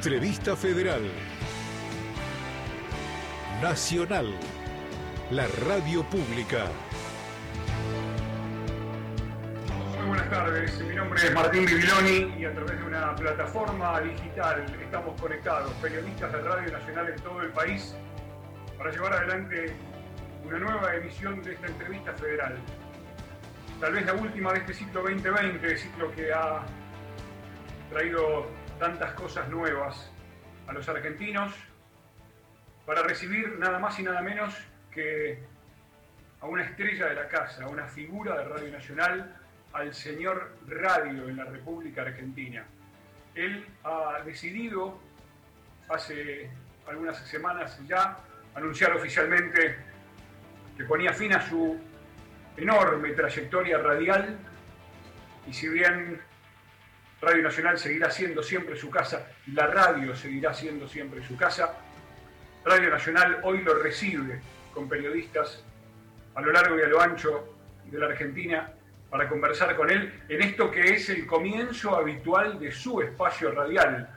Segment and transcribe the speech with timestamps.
[0.00, 1.02] Entrevista Federal.
[3.60, 4.32] Nacional.
[5.32, 6.66] La radio pública.
[9.98, 14.64] Muy buenas tardes, mi nombre es Martín Bibiloni y a través de una plataforma digital
[14.80, 17.96] estamos conectados, periodistas de Radio Nacional en todo el país,
[18.78, 19.74] para llevar adelante
[20.46, 22.56] una nueva emisión de esta entrevista federal.
[23.80, 26.62] Tal vez la última de este ciclo 2020, ciclo que ha
[27.90, 30.10] traído tantas cosas nuevas
[30.66, 31.54] a los argentinos
[32.86, 34.54] para recibir nada más y nada menos
[34.90, 35.42] que
[36.40, 39.36] a una estrella de la casa, a una figura de Radio Nacional,
[39.72, 42.64] al señor Radio en la República Argentina.
[43.34, 44.98] Él ha decidido
[45.88, 46.50] hace
[46.88, 48.18] algunas semanas ya
[48.54, 49.76] anunciar oficialmente
[50.76, 51.78] que ponía fin a su
[52.56, 54.36] enorme trayectoria radial
[55.46, 56.20] y si bien
[57.20, 61.74] Radio Nacional seguirá siendo siempre su casa, la radio seguirá siendo siempre su casa.
[62.64, 64.40] Radio Nacional hoy lo recibe
[64.72, 65.64] con periodistas
[66.36, 68.72] a lo largo y a lo ancho de la Argentina
[69.10, 74.08] para conversar con él en esto que es el comienzo habitual de su espacio radial.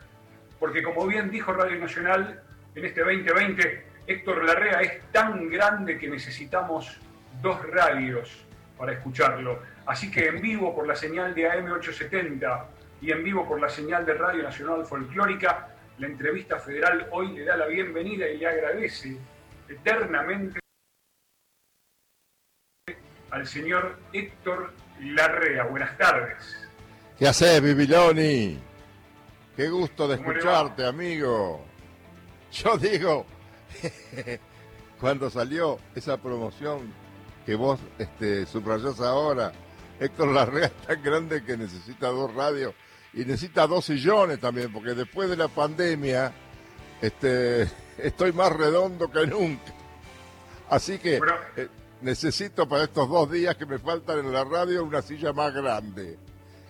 [0.59, 2.43] Porque como bien dijo Radio Nacional
[2.75, 6.99] en este 2020, Héctor Larrea es tan grande que necesitamos
[7.41, 8.45] dos radios
[8.77, 9.59] para escucharlo.
[9.87, 12.65] Así que en vivo por la señal de AM870
[13.01, 15.69] y en vivo por la señal de Radio Nacional Folclórica.
[15.97, 19.17] La entrevista federal hoy le da la bienvenida y le agradece
[19.67, 20.59] eternamente
[23.31, 25.63] al señor Héctor Larrea.
[25.63, 26.69] Buenas tardes.
[27.17, 28.59] ¿Qué haces, Bibiloni?
[29.55, 31.65] Qué gusto de escucharte, amigo.
[32.51, 33.25] Yo digo,
[34.99, 36.93] cuando salió esa promoción
[37.45, 39.51] que vos este, subrayás ahora,
[39.99, 42.73] Héctor Larrea es tan grande que necesita dos radios
[43.13, 46.33] y necesita dos sillones también, porque después de la pandemia
[47.01, 49.73] este, estoy más redondo que nunca.
[50.69, 51.19] Así que
[51.57, 51.67] eh,
[52.01, 56.17] necesito para estos dos días que me faltan en la radio una silla más grande.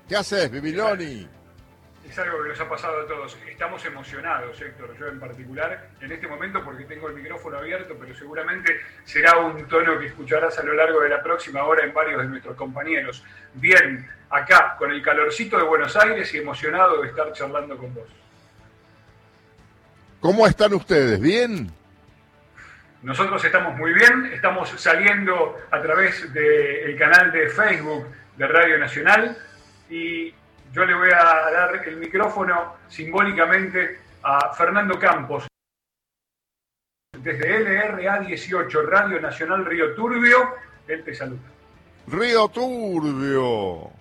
[0.07, 1.27] ¿Qué haces, Bibiloni?
[2.07, 3.38] Es algo que nos ha pasado a todos.
[3.47, 8.16] Estamos emocionados, Héctor, yo en particular, en este momento porque tengo el micrófono abierto, pero
[8.16, 12.22] seguramente será un tono que escucharás a lo largo de la próxima hora en varios
[12.22, 13.23] de nuestros compañeros.
[13.53, 18.09] Bien, acá, con el calorcito de Buenos Aires y emocionado de estar charlando con vos.
[20.19, 21.19] ¿Cómo están ustedes?
[21.19, 21.72] ¿Bien?
[23.01, 28.07] Nosotros estamos muy bien, estamos saliendo a través del canal de Facebook
[28.38, 29.35] de Radio Nacional
[29.90, 30.34] y
[30.71, 35.45] yo le voy a dar el micrófono simbólicamente a Fernando Campos,
[37.19, 40.55] desde LRA 18, Radio Nacional Río Turbio,
[40.87, 41.41] él te saluda.
[42.07, 43.91] Río Turbio.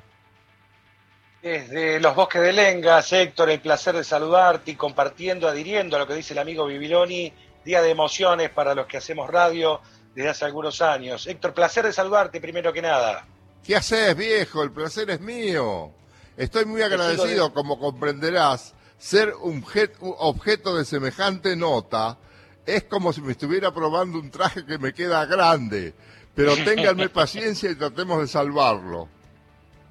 [1.42, 6.06] Desde los bosques de Lengas, Héctor, el placer de saludarte y compartiendo, adhiriendo a lo
[6.06, 7.32] que dice el amigo Bibiloni,
[7.64, 9.80] día de emociones para los que hacemos radio
[10.14, 11.26] desde hace algunos años.
[11.26, 13.26] Héctor, placer de saludarte primero que nada.
[13.64, 14.62] ¿Qué haces, viejo?
[14.62, 15.92] El placer es mío.
[16.40, 19.62] Estoy muy agradecido, como comprenderás, ser un
[20.00, 22.16] objeto de semejante nota
[22.64, 25.92] es como si me estuviera probando un traje que me queda grande.
[26.34, 29.06] Pero ténganme paciencia y tratemos de salvarlo.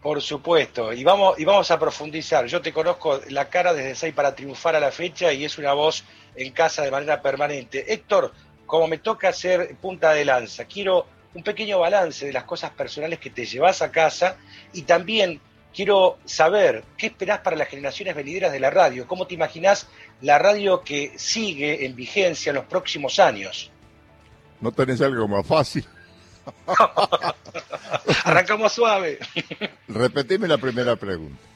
[0.01, 2.47] Por supuesto, y vamos, y vamos a profundizar.
[2.47, 5.73] Yo te conozco la cara desde 6 para triunfar a la fecha y es una
[5.73, 6.03] voz
[6.35, 7.93] en casa de manera permanente.
[7.93, 8.33] Héctor,
[8.65, 11.05] como me toca hacer punta de lanza, quiero
[11.35, 14.37] un pequeño balance de las cosas personales que te llevas a casa
[14.73, 15.39] y también
[15.73, 19.07] quiero saber qué esperás para las generaciones venideras de la radio.
[19.07, 19.87] ¿Cómo te imaginás
[20.21, 23.71] la radio que sigue en vigencia en los próximos años?
[24.61, 25.85] ¿No tenés algo más fácil?
[28.23, 29.19] Arrancamos suave.
[29.87, 31.48] Repetime la primera pregunta.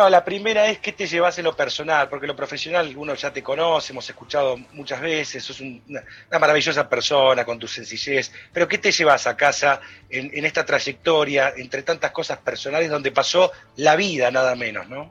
[0.00, 3.30] No, la primera es qué te llevas en lo personal, porque lo profesional uno ya
[3.30, 6.02] te conoce, hemos escuchado muchas veces, sos una,
[6.40, 11.82] maravillosa persona con tu sencillez, pero ¿qué te llevas a casa en, esta trayectoria, entre
[11.82, 15.10] tantas cosas personales, donde pasó la vida nada menos, ¿no?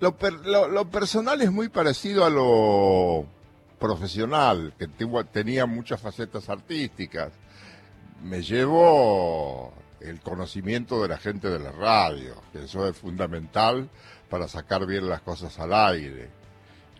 [0.00, 3.26] Lo, lo personal es muy parecido a lo
[3.78, 4.88] profesional, que
[5.34, 7.30] tenía muchas facetas artísticas.
[8.22, 13.90] Me llevo el conocimiento de la gente de la radio, que eso es fundamental
[14.30, 16.30] para sacar bien las cosas al aire.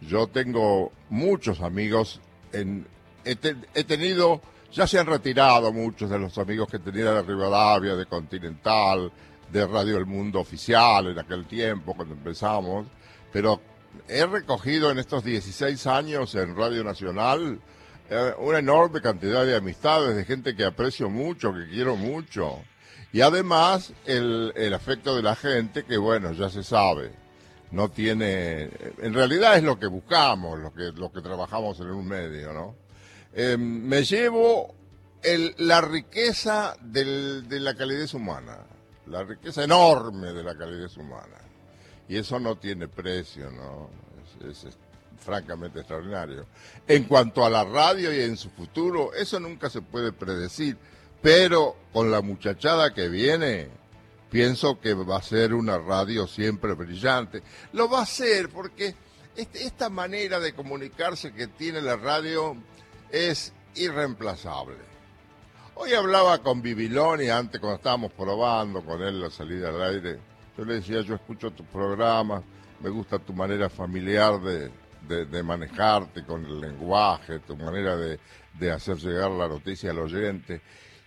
[0.03, 2.21] Yo tengo muchos amigos,
[2.53, 2.87] en,
[3.25, 3.37] he,
[3.85, 4.43] tenido,
[4.73, 9.13] ya se han retirado muchos de los amigos que tenía de Rivadavia, de Continental,
[9.51, 12.87] de Radio El Mundo Oficial en aquel tiempo cuando empezamos,
[13.33, 13.61] pero
[14.09, 17.61] he recogido en estos 16 años en Radio Nacional
[18.09, 22.59] eh, una enorme cantidad de amistades, de gente que aprecio mucho, que quiero mucho.
[23.13, 27.13] Y además el, el afecto de la gente, que bueno, ya se sabe.
[27.73, 32.07] no tiene, en realidad es lo que buscamos, lo que, lo que trabajamos en un
[32.07, 32.75] medio, ¿no?
[33.33, 34.75] Eh, me llevo
[35.59, 38.59] la riqueza de la calidez humana,
[39.07, 41.39] la riqueza enorme de la calidez humana.
[42.09, 43.91] Y eso no tiene precio, ¿no?
[44.49, 44.67] Es,
[45.21, 46.47] francamente extraordinario.
[46.89, 50.79] En cuanto a la radio y en su futuro, eso nunca se puede predecir,
[51.23, 53.69] pero con la muchachada que viene,
[54.31, 57.43] pienso que va a ser una radio siempre brillante.
[57.73, 58.95] Lo va a ser porque
[59.37, 62.57] este, esta manera de comunicarse que tiene la radio
[63.11, 64.91] es irreemplazable.
[65.75, 70.19] Hoy hablaba con Bibiloni antes cuando estábamos probando con él la salida al aire.
[70.57, 72.43] Yo le decía, yo escucho tu programa,
[72.81, 78.19] me gusta tu manera familiar de, manejarte con el lenguaje, tu manera de,
[78.59, 80.61] de hacer llegar la noticia al oyente.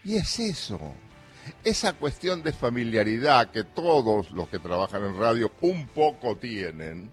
[0.04, 0.80] Y es eso,
[1.64, 7.10] esa cuestión de familiaridad que todos los que trabajan en radio un poco tienen,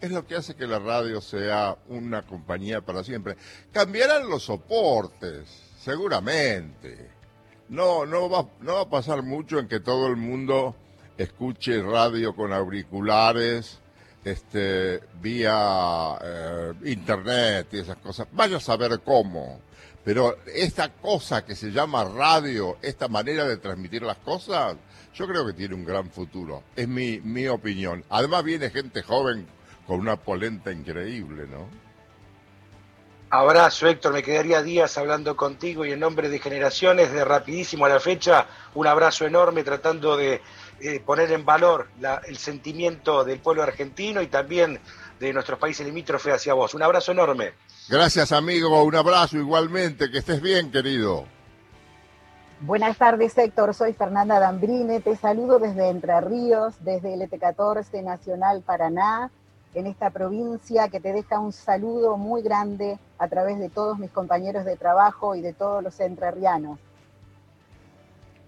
[0.00, 3.36] es lo que hace que la radio sea una compañía para siempre.
[3.72, 5.46] Cambiarán los soportes,
[5.78, 7.10] seguramente.
[7.68, 10.74] No, no va, no va a pasar mucho en que todo el mundo
[11.18, 13.78] escuche radio con auriculares,
[14.24, 18.26] este, vía eh, internet y esas cosas.
[18.32, 19.60] Vaya a saber cómo.
[20.04, 24.76] Pero esta cosa que se llama radio, esta manera de transmitir las cosas,
[25.14, 26.62] yo creo que tiene un gran futuro.
[26.74, 28.04] Es mi, mi opinión.
[28.08, 29.46] Además viene gente joven
[29.86, 31.68] con una polenta increíble, ¿no?
[33.32, 34.12] Abrazo, Héctor.
[34.12, 38.46] Me quedaría días hablando contigo y en nombre de generaciones, de rapidísimo a la fecha,
[38.74, 40.40] un abrazo enorme tratando de
[40.80, 41.88] eh, poner en valor
[42.26, 44.80] el sentimiento del pueblo argentino y también
[45.20, 46.72] de nuestros países limítrofes hacia vos.
[46.74, 47.52] Un abrazo enorme.
[47.88, 48.82] Gracias, amigo.
[48.82, 50.10] Un abrazo igualmente.
[50.10, 51.26] Que estés bien, querido.
[52.60, 53.74] Buenas tardes, Héctor.
[53.74, 55.00] Soy Fernanda Dambrine.
[55.00, 59.30] Te saludo desde Entre Ríos, desde el ET14 Nacional Paraná
[59.74, 64.10] en esta provincia, que te deja un saludo muy grande a través de todos mis
[64.10, 66.78] compañeros de trabajo y de todos los entrerrianos.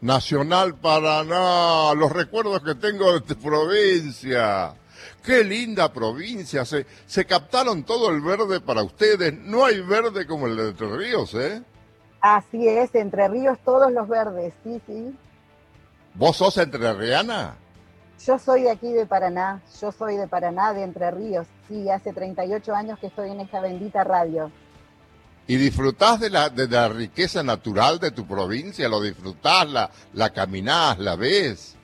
[0.00, 4.74] Nacional Paraná, los recuerdos que tengo de tu provincia.
[5.22, 9.34] Qué linda provincia, se, se captaron todo el verde para ustedes.
[9.34, 11.62] No hay verde como el de Entre Ríos, ¿eh?
[12.20, 15.14] Así es, Entre Ríos todos los verdes, sí, sí.
[16.14, 17.56] ¿Vos sos entrerriana?
[18.24, 21.46] Yo soy de aquí de Paraná, yo soy de Paraná, de Entre Ríos.
[21.68, 24.52] Sí, hace 38 años que estoy en esta bendita radio.
[25.46, 28.88] ¿Y disfrutás de la, de la riqueza natural de tu provincia?
[28.88, 31.76] ¿Lo disfrutás, la, la caminás, la ves?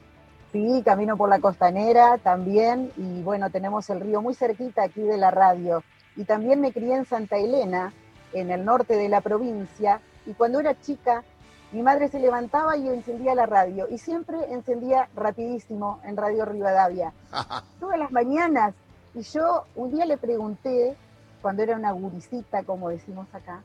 [0.52, 5.16] Sí, camino por la costanera también y bueno, tenemos el río muy cerquita aquí de
[5.16, 5.82] la radio.
[6.16, 7.92] Y también me crié en Santa Elena,
[8.32, 11.22] en el norte de la provincia, y cuando era chica
[11.70, 17.12] mi madre se levantaba y encendía la radio y siempre encendía rapidísimo en Radio Rivadavia.
[17.80, 18.74] Todas las mañanas.
[19.14, 20.96] Y yo un día le pregunté,
[21.42, 23.62] cuando era una guricita, como decimos acá,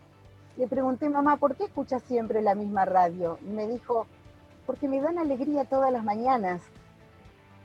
[0.57, 3.39] le pregunté, mamá, ¿por qué escuchas siempre la misma radio?
[3.41, 4.05] Y me dijo,
[4.65, 6.61] porque me dan alegría todas las mañanas.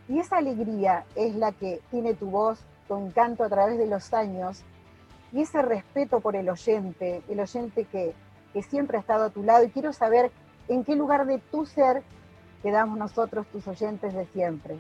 [0.09, 4.13] Y esa alegría es la que tiene tu voz, tu encanto a través de los
[4.13, 4.63] años,
[5.33, 8.15] y ese respeto por el oyente, el oyente que
[8.53, 10.31] que siempre ha estado a tu lado y quiero saber
[10.69, 12.03] en qué lugar de tu ser
[12.63, 14.79] quedamos nosotros, tus oyentes de siempre.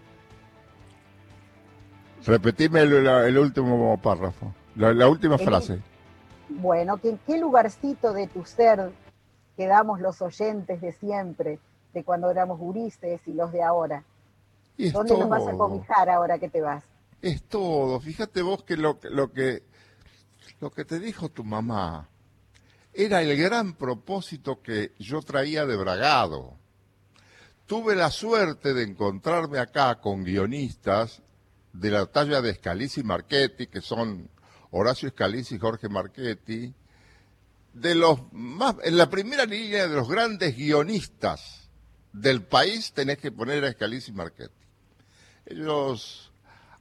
[2.26, 5.80] Repetime el, último párrafo, la, última frase.
[6.48, 8.90] Bueno, que en qué lugarcito de tu ser
[9.56, 11.60] quedamos los oyentes de siempre,
[11.92, 14.04] de cuando éramos gurises y los de ahora.
[14.76, 16.84] ¿Dónde nos vas a cobijar ahora que te vas?
[17.20, 17.98] Es todo.
[18.00, 19.62] Fíjate vos que lo, lo que
[20.60, 22.08] lo que te dijo tu mamá
[22.92, 26.56] era el gran propósito que yo traía de Bragado.
[27.66, 31.22] Tuve la suerte de encontrarme acá con guionistas
[31.72, 34.28] de la talla de Scalisi y Marchetti, que son
[34.70, 36.74] Horacio Scalisi y Jorge Marchetti,
[37.72, 41.67] de los más, en la primera línea de los grandes guionistas
[42.12, 44.54] del país tenés que poner a Scalisi y Marchetti.
[45.46, 46.32] Ellos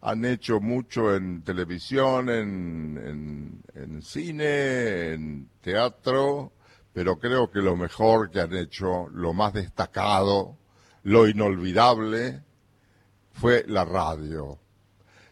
[0.01, 6.53] han hecho mucho en televisión, en, en, cine, en teatro,
[6.93, 10.57] pero creo que lo mejor que han hecho, lo más destacado,
[11.03, 12.41] lo inolvidable,
[13.33, 14.59] fue la radio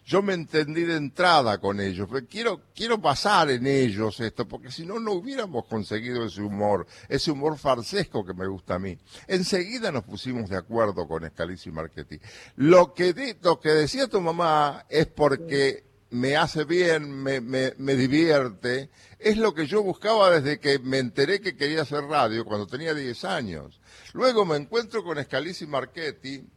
[0.05, 4.71] yo me entendí de entrada con ellos, pero quiero, quiero pasar en ellos esto, porque
[4.71, 8.97] si no, no hubiéramos conseguido ese humor, ese humor farsesco que me gusta a mí.
[9.27, 12.19] Enseguida nos pusimos de acuerdo con Scalisi y Marchetti.
[12.57, 17.95] Lo que, lo que decía tu mamá es porque me hace bien, me, me, me
[17.95, 22.67] divierte, es lo que yo buscaba desde que me enteré que quería hacer radio cuando
[22.67, 23.81] tenía 10 años.
[24.13, 26.47] Luego me encuentro con Scalisi y Marchetti,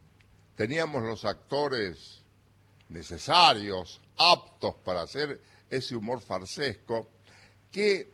[0.55, 2.18] teníamos los actores
[2.89, 7.07] necesarios, aptos para hacer ese humor farsesco,
[7.71, 8.11] que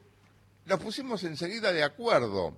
[0.65, 2.57] nos pusimos enseguida de acuerdo.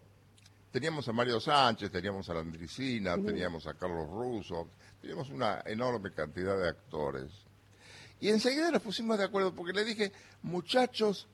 [0.72, 4.70] Teníamos a Mario Sánchez, teníamos a la Andricina, teníamos a Carlos Russo,
[5.02, 7.32] teníamos una enorme cantidad de actores.
[8.20, 11.28] Y enseguida nos pusimos de acuerdo porque le dije, muchachos,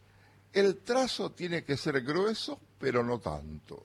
[0.52, 3.84] el trazo tiene que ser grueso, pero no tanto.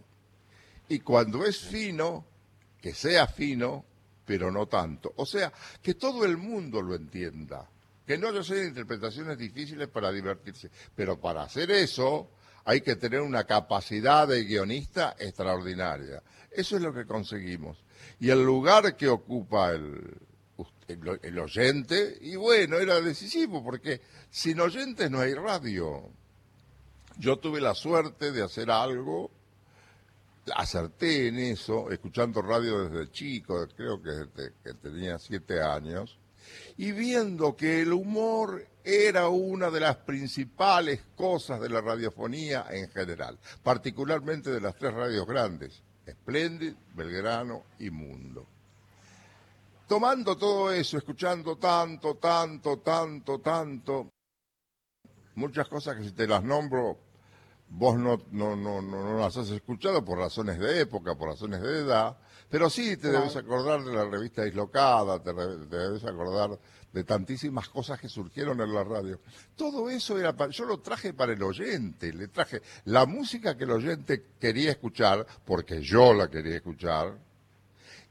[0.88, 2.24] Y cuando es fino,
[2.80, 3.84] que sea fino,
[4.28, 5.14] pero no tanto.
[5.16, 7.66] O sea, que todo el mundo lo entienda.
[8.06, 10.70] Que no yo sé interpretaciones difíciles para divertirse.
[10.94, 12.28] Pero para hacer eso
[12.66, 16.22] hay que tener una capacidad de guionista extraordinaria.
[16.50, 17.82] Eso es lo que conseguimos.
[18.20, 20.18] Y el lugar que ocupa el,
[21.22, 26.10] el, oyente, y bueno, era decisivo, porque sin oyentes no hay radio.
[27.16, 29.30] Yo tuve la suerte de hacer algo
[30.54, 36.18] acerté en eso, escuchando radio desde chico, creo que, que tenía siete años,
[36.76, 42.88] y viendo que el humor era una de las principales cosas de la radiofonía en
[42.90, 48.46] general, particularmente de las tres radios grandes, Splendid, Belgrano y Mundo.
[49.86, 54.10] Tomando todo eso, escuchando tanto, tanto, tanto, tanto,
[55.34, 57.07] muchas cosas que si te las nombro
[57.70, 61.80] vos no, no, no, no, las has escuchado por razones de época, por razones de
[61.80, 62.16] edad,
[62.48, 66.58] pero sí te debes acordar de la revista Dislocada, te, debes acordar
[66.92, 69.20] de tantísimas cosas que surgieron en la radio.
[69.54, 73.72] Todo eso era yo lo traje para el oyente, le traje la música que el
[73.72, 77.18] oyente quería escuchar, porque yo la quería escuchar,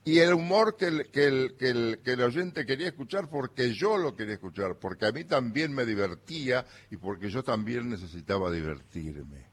[0.08, 3.74] y el humor que el, que, el, que, el, que el oyente quería escuchar porque
[3.74, 8.50] yo lo quería escuchar, porque a mí también me divertía y porque yo también necesitaba
[8.50, 9.47] divertirme.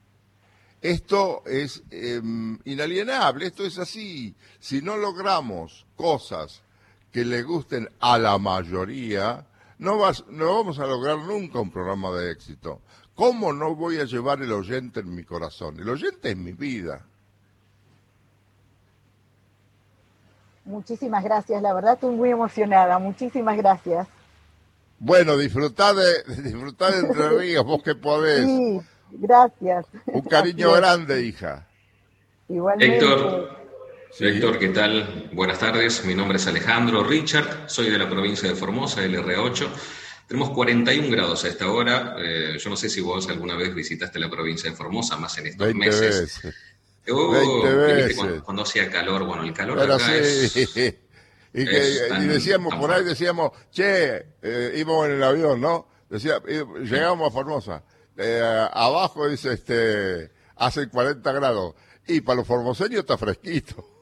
[0.84, 4.34] Esto es em, inalienable, esto es así.
[4.60, 6.60] Si no logramos cosas
[7.10, 9.46] que le gusten a la mayoría,
[9.78, 12.82] no, vas, no vamos a lograr nunca un programa de éxito.
[13.14, 15.80] ¿Cómo no voy a llevar el oyente en mi corazón?
[15.80, 17.06] El oyente es mi vida.
[20.66, 22.98] Muchísimas gracias, la verdad estoy muy emocionada.
[22.98, 24.06] Muchísimas gracias.
[24.98, 28.44] Bueno, disfrutad de, disfrutad de Entre Ríos, vos que podés.
[28.44, 28.82] Sí,
[29.18, 29.86] gracias.
[30.06, 31.66] Un cariño grande, hija.
[32.48, 32.96] Igualmente.
[32.96, 33.64] Héctor,
[34.18, 35.30] Héctor, ¿qué tal?
[35.32, 39.68] Buenas tardes, mi nombre es Alejandro Richard, soy de la provincia de Formosa, LR8.
[40.28, 42.16] Tenemos 41 grados a esta hora.
[42.18, 45.48] Eh, yo no sé si vos alguna vez visitaste la provincia de Formosa, más en
[45.48, 46.40] estos meses.
[47.06, 50.56] Uh, cuando, hacía calor, bueno, el calor acá es,
[51.52, 55.86] y, decíamos, por ahí decíamos, che, eh, íbamos en el avión, ¿no?
[56.08, 57.82] Decía, llegamos a Formosa.
[58.16, 61.74] Eh, abajo dice, este, hace 40 grados.
[62.06, 63.94] Y para los formoseños está fresquito.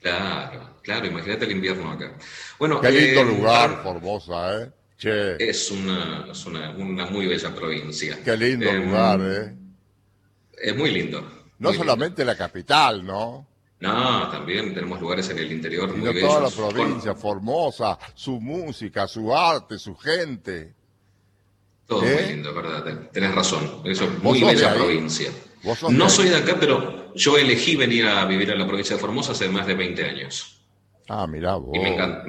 [0.00, 2.12] Claro, claro, imagínate el invierno acá.
[2.58, 4.70] Bueno, Qué lindo eh, lugar, Formosa, ¿eh?
[4.98, 5.48] Che.
[5.48, 8.18] Es, una, es una, una, muy bella provincia.
[8.22, 9.54] Qué lindo em, lugar, ¿eh?
[10.52, 11.46] Es muy lindo.
[11.58, 13.46] No solamente la capital, ¿no?
[13.80, 16.28] No, también tenemos lugares en el interior muy bellos.
[16.28, 20.74] toda la provincia, Formosa, su música, su arte, su gente.
[21.86, 22.26] Todo muy ¿Eh?
[22.28, 23.08] lindo, ¿verdad?
[23.12, 23.82] Tenés razón.
[23.84, 25.30] Eso es muy bella provincia.
[25.90, 29.32] No soy de acá, pero yo elegí venir a vivir a la provincia de Formosa
[29.32, 30.60] hace más de 20 años.
[31.08, 31.74] Ah, mira vos.
[31.74, 31.88] Y me,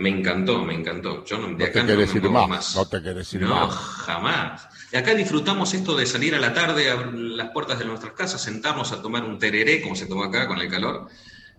[0.10, 3.42] encantó, me encantó, Yo no, de acá te querés ir más, No te querés ir
[3.42, 4.68] no, jamás.
[4.92, 8.42] Y acá disfrutamos esto de salir a la tarde a las puertas de nuestras casas,
[8.42, 11.08] sentarnos a tomar un tereré, como se toma acá con el calor.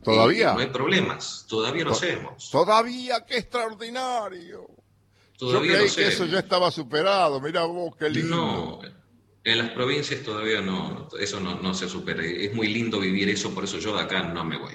[0.03, 0.53] ¿Todavía?
[0.53, 2.51] no hay problemas, todavía lo hacemos.
[2.51, 4.69] Todavía, qué extraordinario.
[5.39, 8.37] Todavía Yo creí que eso ya estaba superado, mira vos, qué lindo.
[8.37, 8.81] No,
[9.45, 12.25] en las provincias todavía no, eso no, no se supera.
[12.25, 14.75] Es muy lindo vivir eso, por eso yo de acá no me voy.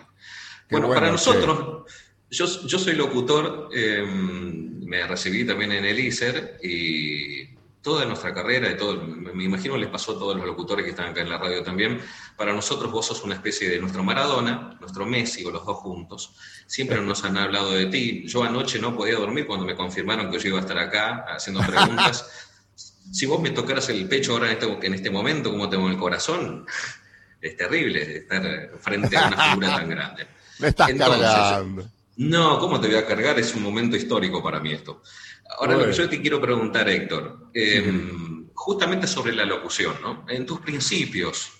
[0.69, 1.83] bueno, para nosotros...
[2.33, 7.50] Yo, yo soy locutor, em, me recibí también en el ISER y
[7.81, 11.09] toda nuestra carrera, y todo, me imagino les pasó a todos los locutores que están
[11.09, 11.99] acá en la radio también,
[12.37, 16.35] para nosotros vos sos una especie de nuestro Maradona, nuestro Messi o los dos juntos.
[16.67, 18.23] Siempre nos han hablado de ti.
[18.27, 21.61] Yo anoche no podía dormir cuando me confirmaron que yo iba a estar acá haciendo
[21.61, 22.29] preguntas.
[23.11, 25.97] si vos me tocaras el pecho ahora en este, en este momento, como tengo el
[25.97, 26.65] corazón,
[27.41, 30.27] es terrible estar frente a una figura tan grande.
[30.59, 31.89] Me estás cargando.
[32.17, 33.39] No, ¿cómo te voy a cargar?
[33.39, 35.01] Es un momento histórico para mí esto.
[35.57, 40.25] Ahora, lo que yo te quiero preguntar, Héctor, em, justamente sobre la locución, ¿no?
[40.29, 41.51] En tus principios,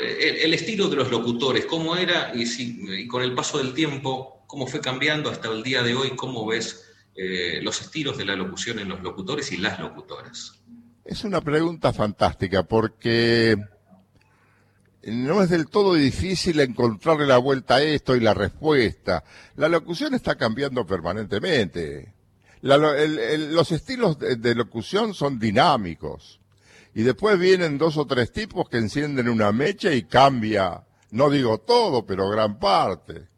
[0.00, 2.32] eh, el, estilo de los locutores, ¿cómo era?
[2.34, 6.10] Y, si, con el paso del tiempo, ¿cómo fue cambiando hasta el día de hoy?
[6.16, 10.62] ¿Cómo ves eh, los estilos de la locución en los locutores y las locutoras?
[11.04, 13.56] Es una pregunta fantástica porque
[15.02, 19.24] no es del todo difícil encontrarle la vuelta a esto y la respuesta.
[19.56, 22.14] La locución está cambiando permanentemente.
[22.62, 26.40] Los estilos de, locución son dinámicos.
[26.94, 31.58] Y después vienen dos o tres tipos que encienden una mecha y cambia, no digo
[31.58, 33.28] todo, pero gran parte.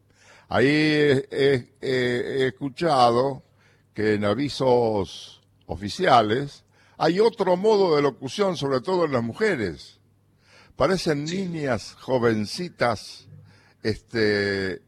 [0.49, 3.43] Ahí he escuchado
[3.93, 6.63] que en avisos oficiales
[6.97, 9.99] hay otro modo de locución, sobre todo en las mujeres.
[10.75, 13.27] Parecen niñas jovencitas,
[13.83, 14.81] este,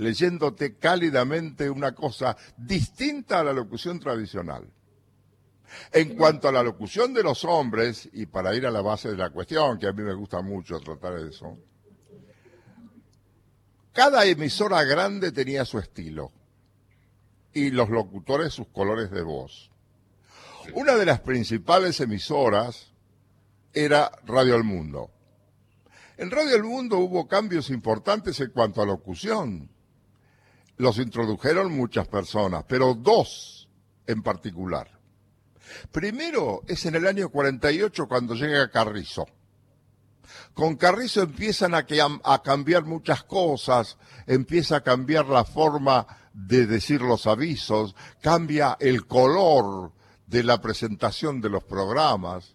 [0.00, 4.66] leyéndote cálidamente una cosa distinta a la locución tradicional.
[5.92, 9.16] En cuanto a la locución de los hombres, y para ir a la base de
[9.16, 11.58] la cuestión, que a mí me gusta mucho tratar eso,
[13.92, 16.32] cada emisora grande tenía su estilo
[17.52, 19.70] y los locutores sus colores de voz.
[20.74, 22.94] Una de las principales emisoras
[23.74, 25.10] era Radio El Mundo.
[26.16, 29.70] En Radio El Mundo hubo cambios importantes en cuanto a locución.
[30.80, 33.68] Los introdujeron muchas personas, pero dos
[34.06, 34.90] en particular.
[35.92, 39.26] Primero es en el año 48 cuando llega Carrizo.
[40.54, 41.86] Con Carrizo empiezan a,
[42.24, 49.06] a, cambiar muchas cosas, empieza a cambiar la forma de decir los avisos, cambia el
[49.06, 49.92] color
[50.26, 52.54] de la presentación de los programas.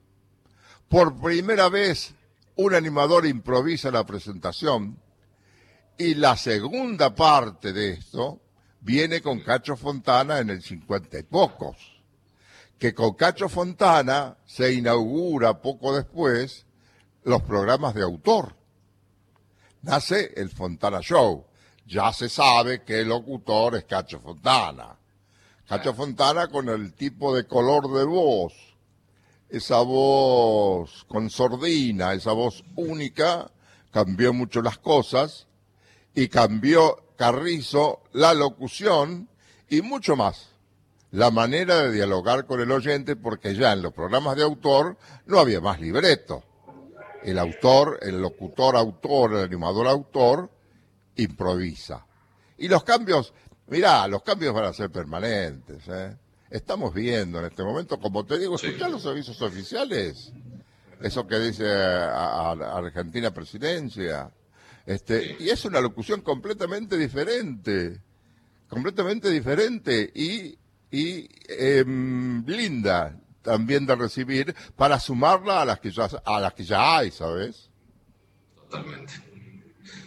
[0.89, 2.15] Por primera vez,
[2.55, 4.97] un animador improvisa la presentación
[5.97, 8.41] y la segunda parte de esto
[8.81, 11.77] viene con Cacho Fontana en el cincuenta y pocos,
[12.77, 16.65] que con Cacho Fontana se inaugura poco después
[17.23, 18.55] los programas de autor.
[19.81, 21.45] Nace el Fontana Show,
[21.85, 24.97] ya se sabe que el locutor es Cacho Fontana.
[25.67, 28.53] Cacho Fontana con el tipo de color de voz,
[29.49, 33.51] esa voz con sordina, esa voz única,
[33.91, 35.47] cambió mucho las cosas
[36.15, 39.29] y cambió Carrizo la locución
[39.69, 40.49] y mucho más.
[41.11, 45.39] La manera de dialogar con el oyente porque ya en los programas de autor no
[45.39, 46.43] había más libreto.
[47.23, 50.49] El autor, el locutor autor, el animador autor,
[51.15, 52.05] improvisa.
[52.57, 53.33] Y los cambios,
[53.67, 55.87] mirá, los cambios van a ser permanentes.
[55.87, 56.17] ¿eh?
[56.49, 60.31] Estamos viendo en este momento, como te digo, escuchar los avisos oficiales,
[61.01, 64.31] eso que dice a, Argentina Presidencia,
[64.85, 68.01] este, y es una locución completamente diferente,
[68.67, 70.57] completamente diferente y,
[70.91, 76.63] y em, linda también de recibir para sumarla a las que ya, a las que
[76.63, 77.69] ya hay, ¿sabes?
[78.55, 79.13] Totalmente.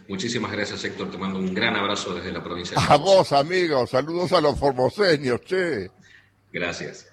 [0.09, 1.11] Muchísimas gracias, Héctor.
[1.11, 2.81] Te mando un gran abrazo desde la provincia.
[2.81, 3.87] De a vos, amigo.
[3.87, 5.91] Saludos a los formoseños, che.
[6.53, 7.13] Gracias.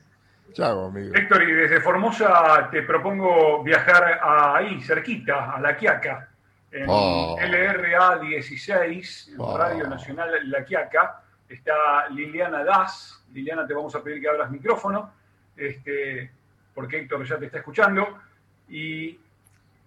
[0.54, 1.13] Chao, amigo.
[1.13, 6.30] Héctor, y desde Formosa te propongo viajar ahí, cerquita, a La Quiaca,
[6.76, 7.38] en oh.
[7.40, 11.24] LRA 16, Radio Nacional La Quiaca.
[11.48, 13.24] Está Liliana Das.
[13.32, 15.14] Liliana, te vamos a pedir que abras micrófono,
[15.56, 16.32] este,
[16.74, 18.20] porque Héctor ya te está escuchando.
[18.68, 19.18] Y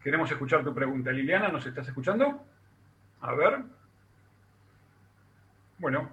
[0.03, 1.12] queremos escuchar tu pregunta.
[1.12, 2.42] Liliana, ¿nos estás escuchando?
[3.20, 3.59] A ver.
[5.79, 6.09] Bueno.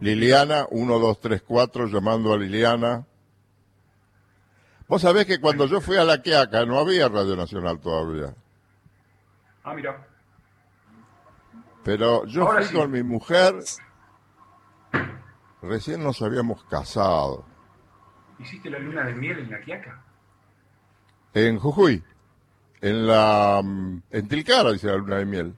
[0.00, 3.06] Liliana, 1, 2, 3, 4, llamando a Liliana.
[4.88, 8.34] Vos sabés que cuando yo fui a la Quiaca no había Radio Nacional todavía.
[9.62, 10.15] Ah, mira.
[11.86, 13.54] Pero yo fui con mi mujer,
[15.62, 17.44] recién nos habíamos casado.
[18.40, 20.02] ¿Hiciste la luna de miel en la Quiaca?
[21.32, 22.02] En Jujuy,
[22.80, 25.54] en la mm, en Tilcara dice la luna de miel.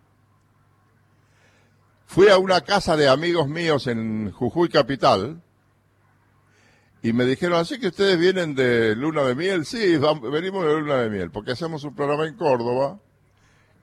[2.04, 5.40] Fui a una casa de amigos míos en Jujuy Capital
[7.00, 9.64] y me dijeron, así que ustedes vienen de luna de miel.
[9.64, 12.98] Sí, venimos de luna de miel, porque hacemos un programa en Córdoba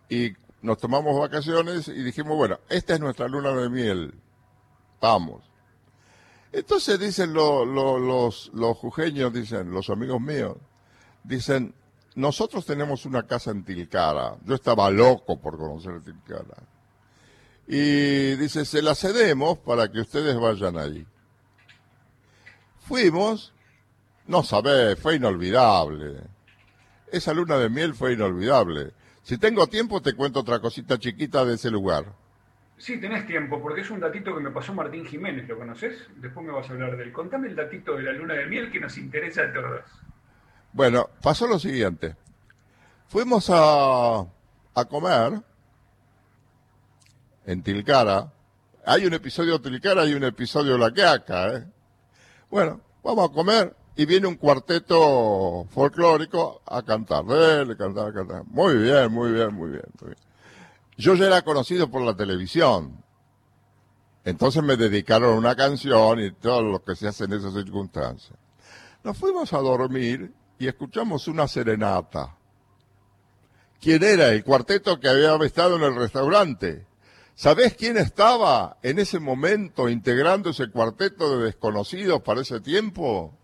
[0.09, 4.13] y nos tomamos vacaciones y dijimos, bueno, esta es nuestra luna de miel.
[4.99, 5.43] Vamos.
[6.51, 10.57] Entonces dicen los, los jujeños, dicen, los amigos míos,
[11.23, 11.73] dicen,
[12.15, 14.37] nosotros tenemos una casa en Tilcara.
[14.43, 16.75] Yo estaba loco por conocer Tilcara
[17.67, 21.05] y dice, se la cedemos para que ustedes vayan allí.
[22.79, 23.53] Fuimos,
[24.27, 26.21] no sabés, fue inolvidable.
[27.11, 28.91] Esa luna de miel fue inolvidable.
[29.25, 32.05] Si tengo tiempo te cuento otra cosita chiquita de ese lugar.
[32.77, 35.97] Sí, tenés tiempo, porque es un datito que me pasó Martín Jiménez, ¿lo conoces?
[36.17, 37.11] Después me vas a hablar de él.
[37.11, 39.81] Contame el datito de la luna de miel que nos interesa a todos.
[40.73, 42.15] Bueno, pasó lo siguiente.
[43.07, 44.19] Fuimos a,
[44.75, 45.41] a comer
[47.47, 48.31] en Tilcara.
[48.85, 51.65] Hay un episodio de Tilcara y un episodio de La Queaca, ¿eh?
[52.51, 58.43] Bueno, vamos a comer y viene un cuarteto folclórico a cantar, a cantar, a cantar.
[58.47, 60.17] Muy bien, muy bien, muy bien, muy bien.
[60.97, 63.03] Yo ya era conocido por la televisión.
[64.25, 68.37] Entonces me dedicaron una canción y todo lo que se hace en esas circunstancias.
[69.03, 72.35] Nos fuimos a dormir y escuchamos una serenata.
[73.79, 74.29] ¿Quién era?
[74.29, 76.87] El cuarteto que había estado en el restaurante.
[77.35, 83.37] ¿Sabés quién estaba en ese momento integrando ese cuarteto de desconocidos para ese tiempo?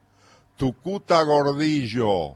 [0.62, 2.36] Tucuta Gordillo.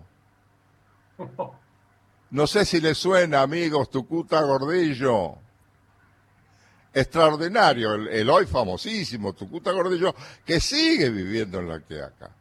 [2.31, 5.35] No sé si le suena, amigos, Tucuta Gordillo.
[6.91, 12.35] Extraordinario, el, hoy famosísimo Tucuta Gordillo, que sigue viviendo en la Quiaca.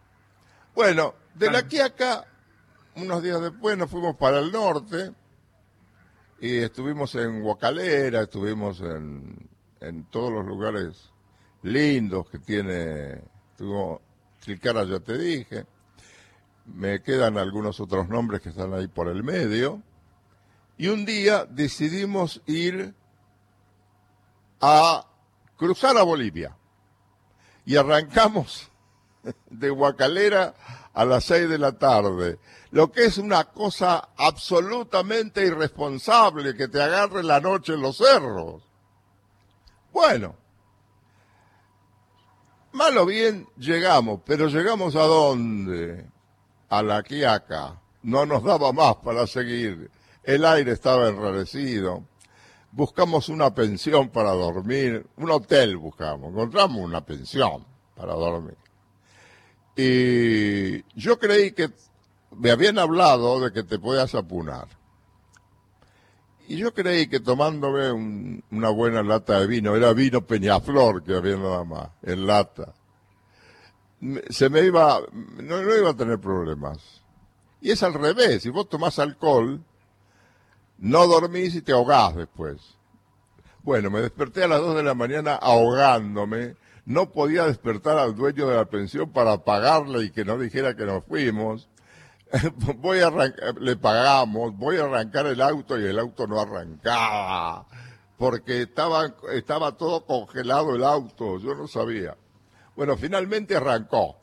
[0.75, 2.25] Bueno, de la Quiaca,
[2.97, 5.13] unos días después nos fuimos para el norte
[6.41, 11.11] y estuvimos en Huacalera, estuvimos en, en todos los lugares
[11.61, 13.21] lindos que tiene,
[13.51, 14.01] estuvo
[14.41, 15.67] Chilcara ya te dije,
[16.67, 19.83] me quedan algunos otros nombres que están ahí por el medio,
[20.77, 22.95] y un día decidimos ir
[24.61, 25.07] a
[25.57, 26.57] cruzar a Bolivia.
[27.65, 28.71] Y arrancamos
[29.51, 30.55] de Huacalera
[30.93, 32.39] a las seis de la tarde,
[32.71, 38.63] lo que es una cosa absolutamente irresponsable que te agarre la noche en los cerros.
[39.93, 40.37] Bueno,
[42.73, 46.14] malo bien llegamos, pero llegamos a dónde?
[46.75, 47.81] A la Quiaca.
[48.03, 49.91] No nos daba más para seguir.
[50.25, 52.03] El aire estaba enrarecido.
[52.73, 58.57] Buscamos una pensión para dormir, un hotel buscamos, encontramos una pensión para dormir.
[59.77, 61.71] Y yo creí que
[62.33, 64.67] me habían hablado de que te podías apunar.
[66.49, 71.37] Y yo creí que tomándome una buena lata de vino, era vino Peñaflor que había
[71.37, 72.75] nada más, en lata,
[74.31, 77.03] se me iba, no, no iba a tener problemas.
[77.61, 79.63] Y es al revés, si vos tomás alcohol,
[80.79, 82.61] no dormís y te ahogás después.
[83.63, 88.47] Bueno, me desperté a las 2 de la mañana ahogándome no podía despertar al dueño
[88.49, 91.69] de la pensión para pagarle y que no dijera que nos fuimos.
[92.79, 93.11] voy a
[93.61, 97.67] le pagamos, voy a arrancar el auto y el auto no arrancaba,
[98.19, 102.17] porque estaba, estaba todo congelado el auto, yo no sabía.
[102.77, 104.17] Bueno, finalmente arrancó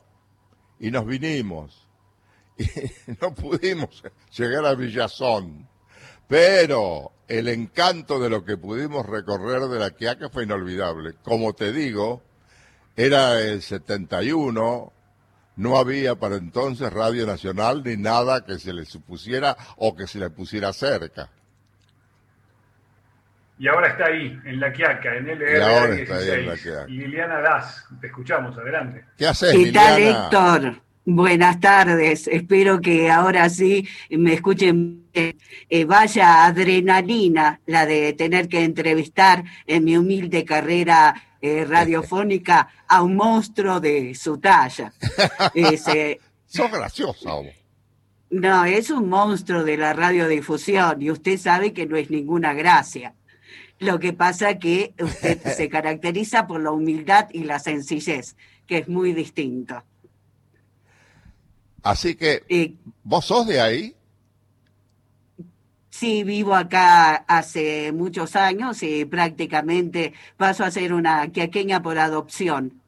[0.78, 1.88] y nos vinimos
[2.58, 2.64] y
[3.20, 4.02] no pudimos
[4.36, 5.68] llegar a Villazón,
[6.28, 11.14] pero el encanto de lo que pudimos recorrer de la Quiaca fue inolvidable.
[11.22, 12.22] Como te digo,
[12.96, 14.92] era el 71,
[15.56, 20.18] no había para entonces Radio Nacional ni nada que se le supusiera o que se
[20.18, 21.30] le pusiera cerca.
[23.58, 26.88] Y ahora está ahí, en la Quiaca, en LR 16.
[26.88, 29.04] Liliana Das, te escuchamos, adelante.
[29.16, 30.82] ¿Qué haces, ¿Qué tal, Héctor?
[31.04, 35.00] Buenas tardes, espero que ahora sí me escuchen.
[35.14, 43.02] Eh, vaya adrenalina la de tener que entrevistar en mi humilde carrera eh, radiofónica a
[43.02, 44.92] un monstruo de su talla.
[45.54, 47.30] Ese, Sos graciosa.
[48.30, 53.14] No, es un monstruo de la radiodifusión y usted sabe que no es ninguna gracia.
[53.82, 58.88] Lo que pasa que usted se caracteriza por la humildad y la sencillez, que es
[58.88, 59.82] muy distinto.
[61.82, 63.96] Así que, ¿vos sos de ahí?
[65.90, 72.80] Sí, vivo acá hace muchos años y prácticamente paso a ser una quiaqueña por adopción.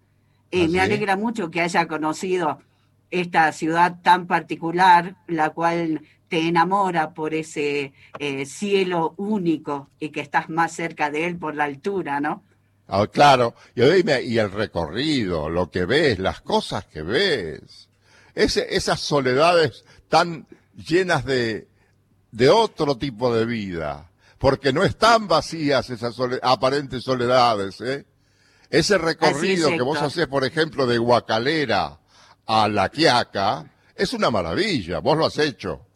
[0.52, 2.60] Y me alegra mucho que haya conocido
[3.10, 6.02] esta ciudad tan particular, la cual
[6.34, 11.54] te enamora por ese eh, cielo único y que estás más cerca de él por
[11.54, 12.42] la altura, ¿no?
[12.88, 17.88] Ah, claro, y, y el recorrido, lo que ves, las cosas que ves,
[18.34, 21.68] esas soledades tan llenas de,
[22.32, 27.80] de otro tipo de vida, porque no están vacías esas aparentes soledades.
[27.80, 28.06] ¿eh?
[28.70, 32.00] Ese recorrido que vos haces, por ejemplo, de Guacalera
[32.44, 35.86] a La Quiaca, es una maravilla, vos lo has hecho.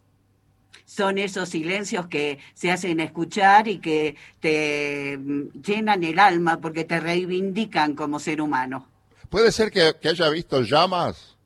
[0.89, 6.83] Son esos silencios que se hacen escuchar y que te mm, llenan el alma porque
[6.83, 8.87] te reivindican como ser humano.
[9.29, 11.37] ¿Puede ser que, haya visto llamas?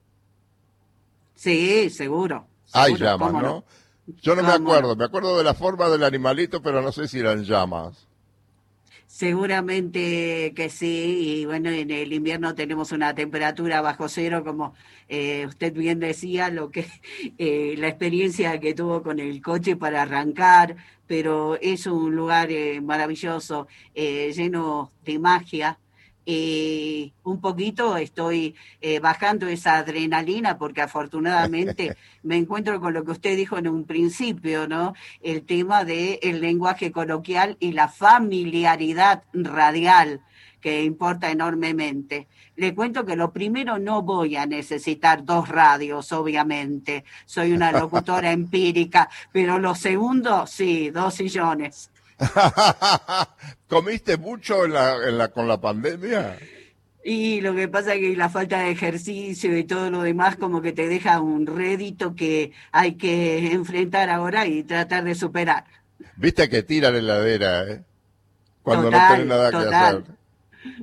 [1.36, 2.48] Sí, seguro.
[2.72, 3.66] Hay llamas, ¿no?
[4.22, 7.20] Yo no me acuerdo, me acuerdo de la forma del animalito, pero no sé si
[7.20, 8.08] eran llamas.
[9.14, 14.74] Seguramente que sí, y bueno, en el invierno tenemos una temperatura bajo cero, como
[15.08, 16.88] eh, usted bien decía, lo que
[17.38, 22.82] eh, la experiencia que tuvo con el coche para arrancar, pero es un lugar eh,
[22.82, 25.78] maravilloso, lleno de magia,
[26.26, 33.12] y un poquito estoy eh, bajando esa adrenalina porque afortunadamente me encuentro con lo que
[33.12, 34.94] usted dijo en un principio, ¿no?
[35.22, 40.22] El tema del el lenguaje coloquial y la familiaridad radial
[40.64, 42.30] que importa enormemente.
[42.56, 47.04] Le cuento que lo primero no voy a necesitar dos radios, obviamente.
[47.26, 51.92] Soy una locutora empírica, pero lo segundo, sí, dos sillones.
[53.68, 54.74] ¿Comiste mucho en
[55.18, 56.38] la, con la pandemia?
[57.04, 60.62] Y lo que pasa es que la falta de ejercicio y todo lo demás como
[60.62, 65.66] que te deja un rédito que hay que enfrentar ahora y tratar de superar.
[66.16, 67.84] Viste que tira la heladera, ¿eh?
[68.62, 70.04] Cuando no tiene nada que hacer.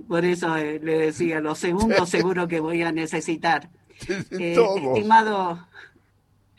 [0.06, 3.70] Por eso eh, le decía, los segundos seguro que voy a necesitar.
[4.08, 5.66] Eh, estimado,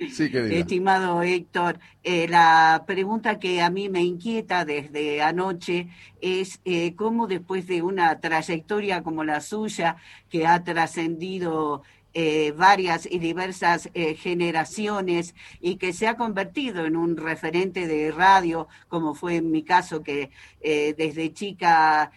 [0.01, 5.89] Estimado Héctor, eh, la pregunta que a mí me inquieta desde anoche
[6.21, 9.97] es eh, cómo después de una trayectoria como la suya,
[10.29, 11.83] que ha trascendido
[12.15, 18.67] eh, varias y diversas generaciones y que se ha convertido en un referente de radio,
[18.89, 22.11] como fue en mi caso, que desde chica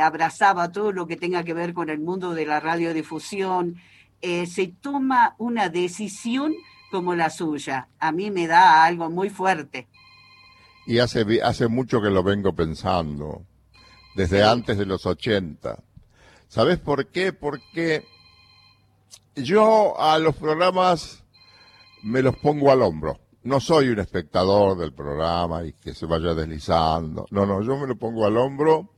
[0.00, 3.76] abrazaba todo lo que tenga que ver con el mundo de la radiodifusión,
[4.22, 6.54] se toma una decisión
[6.96, 7.88] como la suya.
[7.98, 9.86] A mí me da algo muy fuerte.
[10.86, 13.44] Y hace, hace mucho que lo vengo pensando,
[14.14, 15.78] desde antes de los 80.
[16.48, 17.34] ¿Sabes por qué?
[17.34, 18.06] Porque
[19.34, 21.22] yo a los programas
[22.02, 23.20] me los pongo al hombro.
[23.42, 27.26] No soy un espectador del programa y que se vaya deslizando.
[27.30, 28.88] No, no, yo me lo pongo al hombro,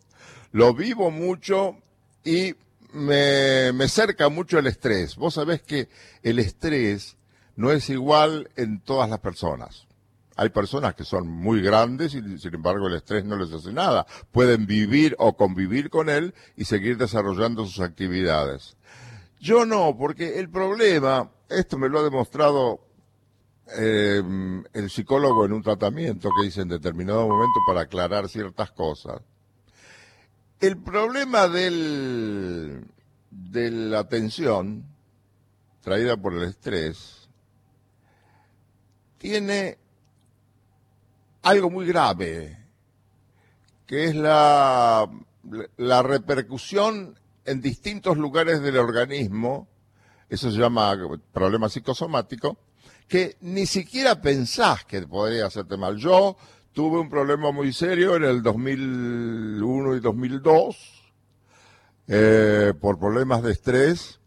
[0.52, 1.78] lo vivo mucho
[2.24, 2.54] y
[2.92, 5.16] me, me cerca mucho el estrés.
[5.16, 5.88] Vos sabés que
[6.22, 7.17] el estrés
[7.58, 9.88] no es igual en todas las personas.
[10.36, 14.06] Hay personas que son muy grandes y sin embargo el estrés no les hace nada.
[14.30, 18.76] Pueden vivir o convivir con él y seguir desarrollando sus actividades.
[19.40, 22.78] Yo no, porque el problema, esto me lo ha demostrado
[23.76, 24.22] eh,
[24.72, 29.20] el psicólogo en un tratamiento que hice en determinado momento para aclarar ciertas cosas.
[30.60, 32.84] El problema del,
[33.32, 34.84] de la tensión
[35.82, 37.17] traída por el estrés
[39.18, 39.78] tiene
[41.42, 42.56] algo muy grave,
[43.86, 45.08] que es la,
[45.76, 49.68] repercusión en distintos lugares del organismo,
[50.28, 50.96] eso se llama
[51.32, 52.58] problema psicosomático,
[53.08, 55.96] que ni siquiera pensás que podría hacerte mal.
[55.96, 56.36] Yo
[56.72, 61.12] tuve un problema muy serio en el 2001 y 2002
[62.08, 64.20] eh, por problemas de estrés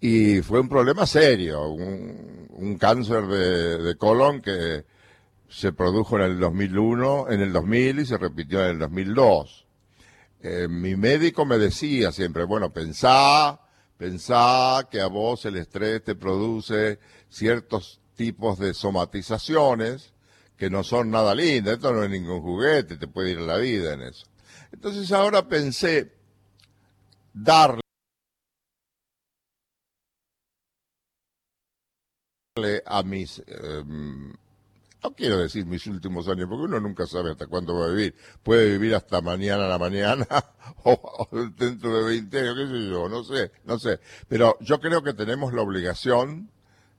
[0.00, 4.84] y fue un problema serio, un, cáncer de, colon que
[5.48, 9.66] se produjo en el 2001, en el 2000 y se repitió en el 2002.
[10.42, 13.60] Eh, mi médico me decía siempre, bueno, pensá,
[13.98, 20.14] pensá que a vos el estrés te produce ciertos tipos de somatizaciones
[20.56, 23.94] que no son nada lindas, esto no es ningún juguete, te puede ir la vida
[23.94, 24.26] en eso.
[24.72, 26.12] Entonces ahora pensé
[27.32, 27.80] darle
[32.84, 34.32] a mis, em,
[35.02, 38.14] no quiero decir mis últimos años, porque uno nunca sabe hasta cuándo va a vivir.
[38.42, 40.26] Puede vivir hasta mañana a la mañana
[40.84, 44.00] o, dentro de 20 años, qué sé yo, no sé, no sé.
[44.28, 46.50] Pero yo creo que tenemos la obligación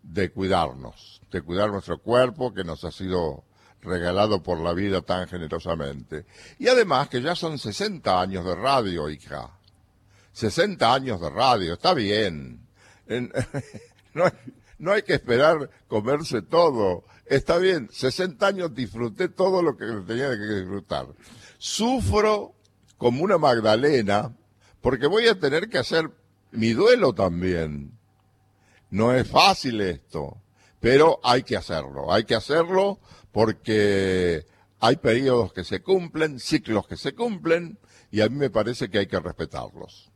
[0.04, 3.44] de cuidarnos, de cuidar nuestro cuerpo que nos ha sido
[3.82, 6.26] regalado por la vida tan generosamente.
[6.60, 9.58] Y además que ya son 60 años de radio, hija.
[10.34, 12.68] 60 años de radio, está bien.
[14.14, 14.26] no,
[14.82, 17.06] no hay que esperar comerse todo.
[17.28, 21.06] Está bien, 60 años disfruté todo lo que tenía que disfrutar.
[21.60, 22.56] Sufro
[22.98, 24.36] como una Magdalena
[24.82, 26.10] porque voy a tener que hacer
[26.52, 27.98] mi duelo también.
[28.90, 30.42] No es fácil esto,
[30.80, 32.12] pero hay que hacerlo.
[32.12, 33.00] Hay que hacerlo
[33.32, 34.48] porque
[34.80, 37.78] hay periodos que se cumplen, ciclos que se cumplen,
[38.10, 40.11] y a mí me parece que hay que respetarlos.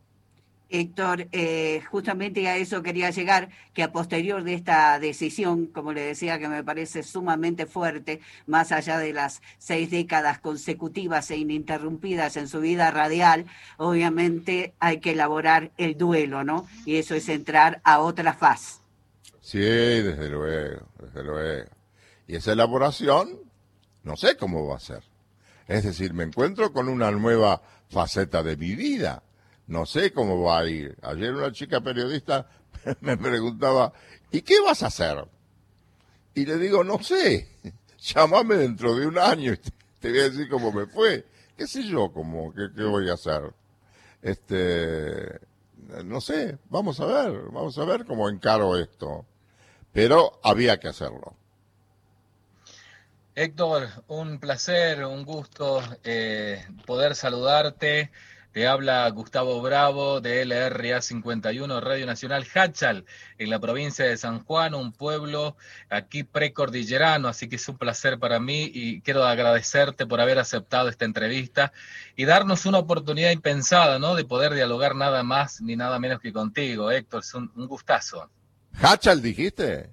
[0.80, 6.02] Héctor, eh, justamente a eso quería llegar, que a posterior de esta decisión, como le
[6.02, 12.38] decía, que me parece sumamente fuerte, más allá de las seis décadas consecutivas e ininterrumpidas
[12.38, 13.46] en su vida radial,
[13.78, 16.68] obviamente hay que elaborar el duelo, ¿no?
[16.86, 18.82] Y eso es entrar a otra faz.
[19.42, 21.70] Sí, desde luego, desde luego.
[22.28, 23.40] Y esa elaboración,
[24.04, 25.04] no sé cómo va a ser.
[25.68, 29.24] Es decir, me encuentro con una nueva faceta de mi vida
[29.68, 30.96] no sé cómo va a ir.
[31.02, 32.48] Ayer una chica periodista
[33.02, 33.94] me preguntaba,
[34.32, 35.26] ¿y qué vas a hacer?
[36.34, 37.50] Y le digo, no sé,
[38.00, 39.58] llámame dentro de un año y
[40.00, 41.26] te, voy a decir cómo me fue.
[41.58, 43.54] ¿Qué sé yo cómo, qué, qué voy a hacer?
[44.22, 45.40] Este,
[46.04, 49.26] no sé, vamos a ver, vamos a ver cómo encaro esto.
[49.94, 51.36] Pero había que hacerlo.
[53.34, 58.12] Héctor, un placer, un gusto eh, poder saludarte.
[58.56, 63.04] Te habla Gustavo Bravo de LRA 51 Radio Nacional Hachal,
[63.38, 65.58] en la provincia de San Juan, un pueblo
[65.90, 70.88] aquí precordillerano, así que es un placer para mí y quiero agradecerte por haber aceptado
[70.88, 71.74] esta entrevista
[72.16, 74.16] y darnos una oportunidad impensada, ¿no?
[74.16, 78.30] De poder dialogar nada más ni nada menos que contigo, Héctor, es un, gustazo.
[78.82, 79.90] Hachal, dijiste.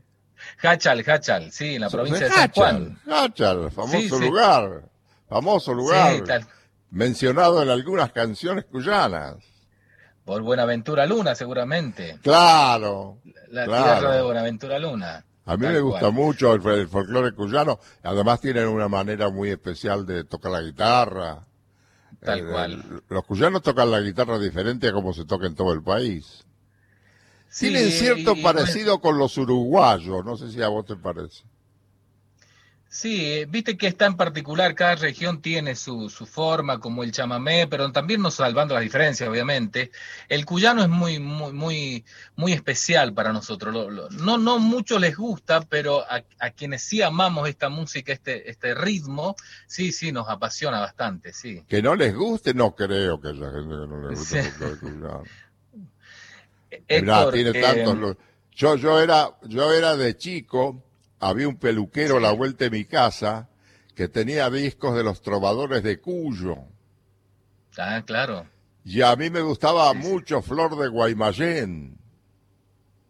[0.62, 3.00] Hachal, Hachal, sí, en la provincia de San Juan.
[3.10, 4.84] Hachal, famoso lugar,
[5.28, 6.14] famoso lugar.
[6.14, 6.46] Sí, tal
[6.92, 9.36] mencionado en algunas canciones cuyanas.
[10.24, 12.18] Por Buenaventura Luna, seguramente.
[12.22, 13.18] Claro.
[13.50, 15.24] La tierra de Buenaventura Luna.
[15.44, 17.80] A mí me gusta mucho el, folclore cuyano.
[18.04, 21.44] Además tienen una manera muy especial de tocar la guitarra.
[22.20, 23.02] Tal cual.
[23.08, 26.44] los cuyanos tocan la guitarra diferente a como se toca en todo el país.
[27.58, 30.24] tienen cierto parecido con los uruguayos.
[30.24, 31.42] No sé si a vos te parece.
[32.92, 37.66] Sí, viste que está en particular, cada región tiene su, su, forma, como el chamamé,
[37.66, 39.90] pero también no salvando las diferencias, obviamente.
[40.28, 42.04] El cuyano es muy, muy, muy,
[42.36, 44.10] muy especial para nosotros.
[44.10, 49.36] no, no mucho les gusta, pero a, quienes sí amamos esta música, este, este ritmo,
[49.66, 51.64] sí, sí, nos apasiona bastante, sí.
[51.66, 55.22] Que no les guste, no creo que haya gente que no les guste el cuyano.
[56.88, 58.12] Héctor, tiene tantos.
[58.12, 58.18] Eh,
[58.54, 60.91] yo, yo era, yo era de chico
[61.22, 63.48] había un peluquero a la vuelta de mi casa
[63.94, 66.56] que tenía discos de los trovadores de Cuyo.
[67.78, 68.46] Ah, claro.
[68.84, 71.96] Y a mí me gustaba mucho Flor de Guaymallén.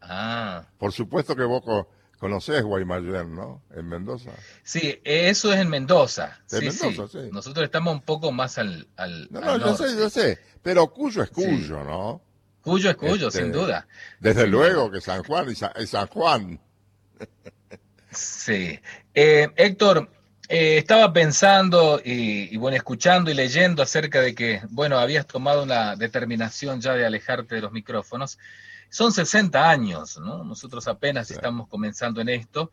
[0.03, 0.66] Ah.
[0.77, 1.87] Por supuesto que vos
[2.18, 3.62] conocés Guaymallén, ¿no?
[3.75, 4.33] En Mendoza.
[4.62, 6.38] Sí, eso es en Mendoza.
[6.51, 7.31] En Mendoza, sí.
[7.33, 8.88] Nosotros estamos un poco más al.
[8.96, 10.38] al no, no, yo sé, yo sé.
[10.62, 12.20] Pero Cuyo es Cuyo, ¿no?
[12.61, 13.88] Cuyo es Cuyo, sin este, duda.
[14.20, 16.61] Desde luego que San Juan es San Juan.
[18.12, 18.79] Sí.
[19.14, 20.11] Eh, Héctor,
[20.48, 25.96] eh, estaba pensando y, bueno, escuchando y leyendo acerca de que, bueno, habías tomado una
[25.96, 28.38] determinación ya de alejarte de los micrófonos.
[28.90, 30.44] Son 60 años, ¿no?
[30.44, 32.70] Nosotros apenas estamos comenzando en esto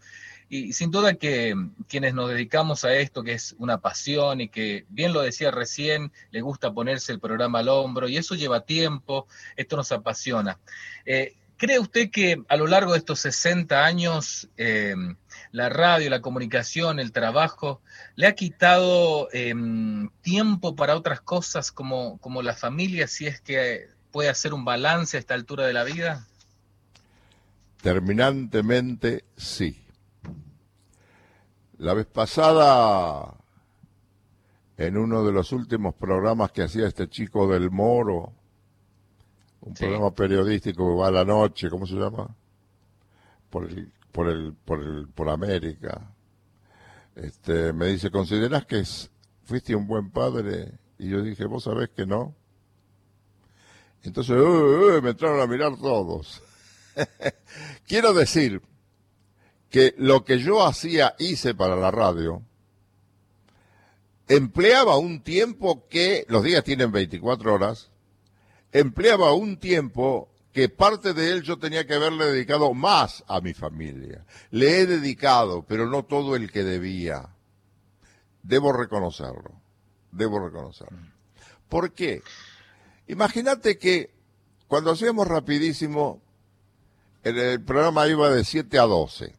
[0.49, 1.55] y sin duda que
[1.87, 6.11] quienes nos dedicamos a esto, que es una pasión y que, bien lo decía recién,
[6.31, 10.59] le gusta ponerse el programa al hombro y eso lleva tiempo, esto nos apasiona.
[11.05, 14.95] Eh, ¿Cree usted que a lo largo de estos 60 años eh,
[15.51, 17.81] la radio, la comunicación, el trabajo,
[18.15, 23.89] le ha quitado em, tiempo para otras cosas como, como la familia, si es que
[24.09, 26.25] puede hacer un balance a esta altura de la vida?
[27.81, 29.85] Terminantemente sí.
[31.77, 33.35] La vez pasada,
[34.77, 38.38] en uno de los últimos programas que hacía este chico del Moro,
[39.61, 42.35] un programa periodístico que va a la noche, ¿cómo se llama?
[43.49, 46.13] Por el, por el, por el, por América.
[47.15, 48.83] Este, me dice, ¿consideras que
[49.43, 50.79] fuiste un buen padre?
[50.97, 52.35] Y yo dije, vos sabés que no.
[54.03, 54.35] Entonces,
[55.03, 56.41] me entraron a mirar todos.
[57.87, 58.61] Quiero decir
[59.69, 62.41] que lo que yo hacía, hice para la radio,
[64.27, 67.88] empleaba un tiempo que los días tienen 24 horas,
[68.71, 73.53] empleaba un tiempo que parte de él yo tenía que haberle dedicado más a mi
[73.53, 74.25] familia.
[74.51, 77.29] Le he dedicado, pero no todo el que debía.
[78.43, 79.51] Debo reconocerlo,
[80.11, 80.97] debo reconocerlo.
[81.67, 82.23] ¿Por qué?
[83.07, 84.11] Imagínate que
[84.67, 86.21] cuando hacíamos rapidísimo,
[87.23, 89.35] el, programa iba de 7 a 12.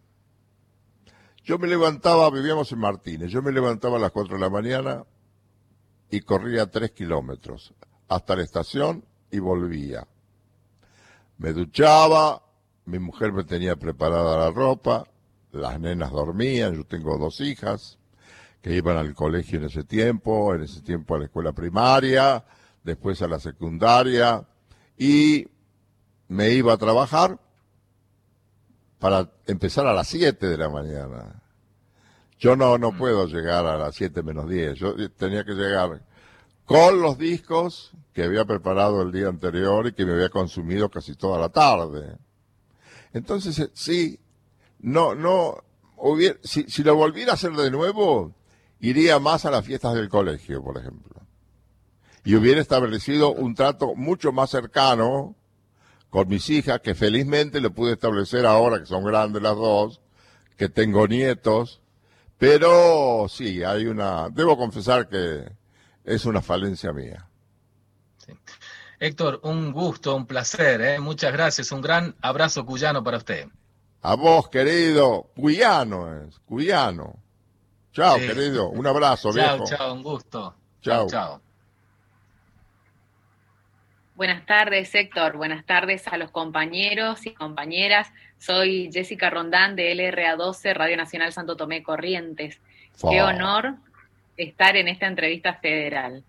[1.45, 5.05] Yo me levantaba, vivíamos en Martínez, yo me levantaba a las 4 de la mañana
[6.11, 7.75] y corría 3 kilómetros
[8.09, 10.07] hasta la estación y volvía.
[11.38, 12.43] Me duchaba,
[12.85, 15.07] mi mujer me tenía preparada la ropa,
[15.53, 17.99] las nenas dormían, yo tengo dos hijas
[18.62, 22.45] que iban al colegio en ese tiempo, en ese tiempo a la escuela primaria,
[22.83, 24.47] después a la secundaria,
[24.99, 25.49] y
[26.29, 27.38] me iba a trabajar
[28.99, 31.43] para empezar a las 7 de la mañana.
[32.38, 32.99] Yo no, no mm.
[32.99, 36.03] puedo llegar a las 7 menos 10, yo tenía que llegar
[36.71, 41.17] con los discos que había preparado el día anterior y que me había consumido casi
[41.17, 42.16] toda la tarde.
[43.12, 44.21] Entonces, eh, sí,
[44.79, 45.64] no, no,
[45.97, 48.37] hubiera, si, si lo volviera a hacer de nuevo,
[48.79, 51.21] iría más a las fiestas del colegio, por ejemplo.
[52.25, 55.35] Y hubiera establecido un trato mucho más cercano
[56.09, 60.01] con mis hijas, que felizmente lo pude establecer ahora, que son grandes las dos,
[60.57, 61.81] que tengo nietos,
[62.39, 65.59] pero sí, hay una, debo confesar que
[66.05, 67.26] es una falencia mía.
[68.98, 70.98] Héctor, un gusto, un placer, ¿eh?
[71.01, 73.48] muchas gracias, un gran abrazo cuyano para usted.
[74.03, 77.16] A vos, querido, cuyano es, cuyano.
[77.92, 78.68] Chao, querido.
[78.68, 80.55] Un abrazo, chao, Chao, un gusto.
[80.80, 81.07] Chao.
[81.09, 81.40] Chao.
[84.14, 85.36] Buenas tardes, Héctor.
[85.36, 88.12] Buenas tardes a los compañeros y compañeras.
[88.38, 92.61] Soy Jessica Rondán de LRA12, Radio Nacional Santo Tomé Corrientes.
[93.01, 93.76] Qué honor
[94.43, 96.24] estar en esta entrevista federal.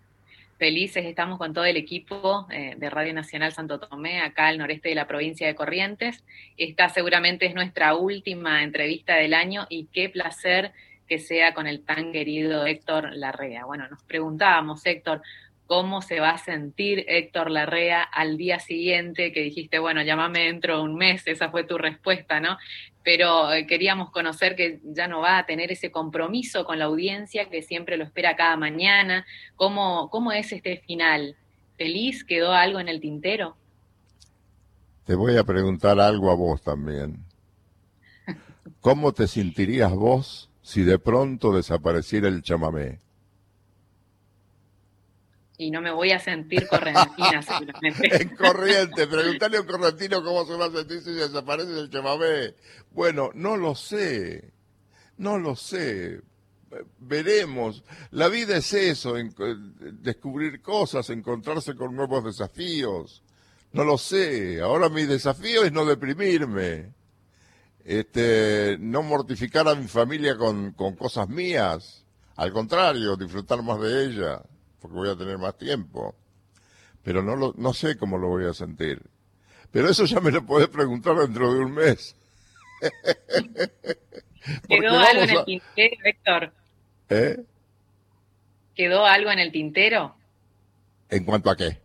[0.58, 4.90] Felices estamos con todo el equipo eh, de Radio Nacional Santo Tomé, acá al noreste
[4.90, 6.22] de la provincia de Corrientes.
[6.56, 10.72] Esta seguramente es nuestra última entrevista del año y qué placer
[11.08, 13.64] que sea con el tan querido Héctor Larrea.
[13.64, 15.22] Bueno, nos preguntábamos, Héctor,
[15.66, 20.76] cómo se va a sentir Héctor Larrea al día siguiente, que dijiste, bueno, llámame dentro
[20.76, 22.58] de un mes, esa fue tu respuesta, ¿no?
[23.04, 27.50] Pero eh, queríamos conocer que ya no va a tener ese compromiso con la audiencia
[27.50, 29.26] que siempre lo espera cada mañana.
[29.56, 31.36] ¿Cómo, cómo es este final?
[31.76, 32.24] ¿Feliz?
[32.24, 33.56] ¿Quedó algo en el tintero?
[35.04, 37.24] Te voy a preguntar algo a vos también.
[38.80, 43.01] ¿Cómo te sentirías vos si de pronto desapareciera el chamamé?
[45.58, 48.22] Y no me voy a sentir correntina seguramente.
[48.22, 52.54] en corriente, preguntarle a un correntino cómo se va a sentir si desaparece el chamamé.
[52.90, 54.52] Bueno, no lo sé,
[55.18, 56.20] no lo sé.
[56.98, 57.84] Veremos.
[58.12, 59.14] La vida es eso,
[60.00, 63.22] descubrir cosas, encontrarse con nuevos desafíos.
[63.72, 64.60] No lo sé.
[64.62, 66.94] Ahora mi desafío es no deprimirme.
[67.84, 72.06] Este, no mortificar a mi familia con, con cosas mías.
[72.36, 74.42] Al contrario, disfrutar más de ella
[74.82, 76.14] porque voy a tener más tiempo.
[77.04, 79.00] Pero no, lo, no sé cómo lo voy a sentir.
[79.70, 82.14] Pero eso ya me lo puedes preguntar dentro de un mes.
[84.68, 86.52] ¿Quedó algo en el tintero, Héctor?
[87.08, 87.44] ¿Eh?
[88.74, 90.16] ¿Quedó algo en el tintero?
[91.08, 91.80] ¿En cuanto a qué?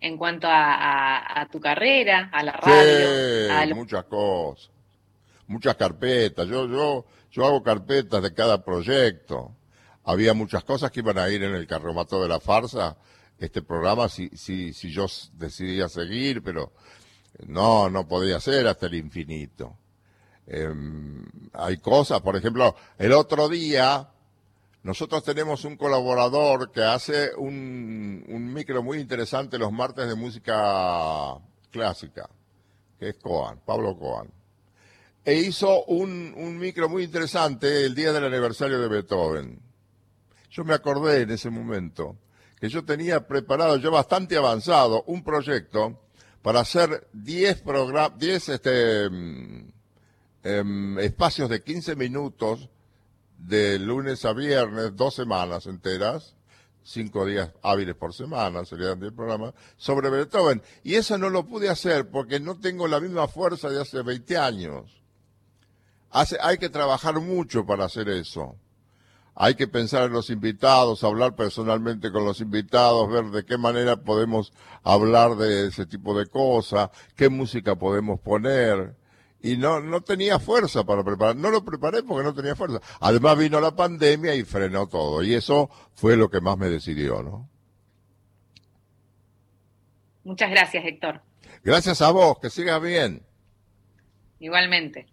[0.00, 3.74] En cuanto a, tu carrera, a la radio.
[3.74, 4.70] muchas cosas.
[5.48, 6.46] Muchas carpetas.
[6.46, 9.57] Yo, yo, yo hago carpetas de cada proyecto
[10.08, 12.96] había muchas cosas que iban a ir en el carromato de la farsa,
[13.38, 15.04] este programa, si, si, si yo
[15.34, 16.72] decidía seguir, pero
[17.46, 19.76] no, no podía ser hasta el infinito.
[20.46, 24.08] Em, hay cosas, por ejemplo, el otro día,
[24.82, 31.36] nosotros tenemos un colaborador que hace un, micro muy interesante los martes de música
[31.70, 32.30] clásica,
[32.98, 34.32] que es Coan, Pablo Coan.
[35.22, 39.67] E hizo un micro muy interesante el día del aniversario de Beethoven
[40.50, 42.16] yo me acordé en ese momento
[42.60, 46.00] que yo tenía preparado, ya bastante avanzado, un proyecto
[46.42, 47.62] para hacer 10
[48.16, 49.68] 10 este, mm,
[50.42, 52.68] em, espacios de 15 minutos
[53.38, 56.34] de lunes a viernes, dos semanas enteras,
[56.82, 60.62] cinco días hábiles por semana, serían el programa, sobre Beethoven.
[60.82, 64.36] Y eso no lo pude hacer porque no tengo la misma fuerza de hace 20
[64.36, 65.02] años.
[66.10, 68.56] Hace, hay que trabajar mucho para hacer eso.
[69.40, 73.94] Hay que pensar en los invitados, hablar personalmente con los invitados, ver de qué manera
[73.96, 78.96] podemos hablar de ese tipo de cosas, qué música podemos poner.
[79.40, 81.36] Y no, no tenía fuerza para preparar.
[81.36, 82.80] No lo preparé porque no tenía fuerza.
[82.98, 85.22] Además vino la pandemia y frenó todo.
[85.22, 87.48] Y eso fue lo que más me decidió, ¿no?
[90.24, 91.22] Muchas gracias, Héctor.
[91.62, 93.22] Gracias a vos, que sigas bien.
[94.40, 95.06] Igualmente.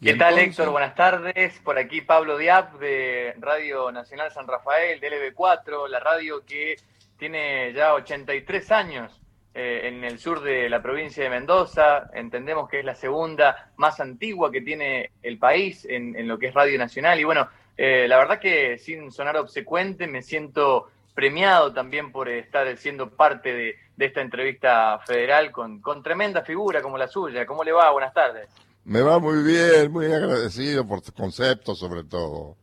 [0.00, 0.70] ¿Qué tal, Héctor?
[0.70, 1.58] Buenas tardes.
[1.64, 6.76] Por aquí Pablo Diab de Radio Nacional San Rafael, de LB4, la radio que
[7.18, 9.20] tiene ya 83 años
[9.54, 12.10] eh, en el sur de la provincia de Mendoza.
[12.14, 16.54] Entendemos que es la segunda más antigua que tiene el país en, lo que es
[16.54, 17.18] Radio Nacional.
[17.18, 22.76] Y bueno, eh, la verdad que sin sonar obsecuente, me siento premiado también por estar
[22.76, 27.44] siendo parte de, esta entrevista federal con, con tremenda figura como la suya.
[27.44, 27.90] ¿Cómo le va?
[27.90, 28.48] Buenas tardes.
[28.88, 32.56] Me va muy bien, muy agradecido por tus conceptos sobre todo.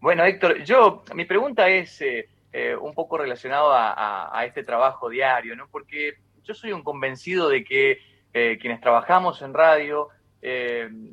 [0.00, 5.56] Bueno, Héctor, yo, mi pregunta es eh, eh, un poco relacionado a, este trabajo diario,
[5.56, 5.66] ¿no?
[5.68, 6.12] Porque
[6.44, 7.98] yo soy un convencido de que
[8.32, 10.10] eh, quienes trabajamos en radio,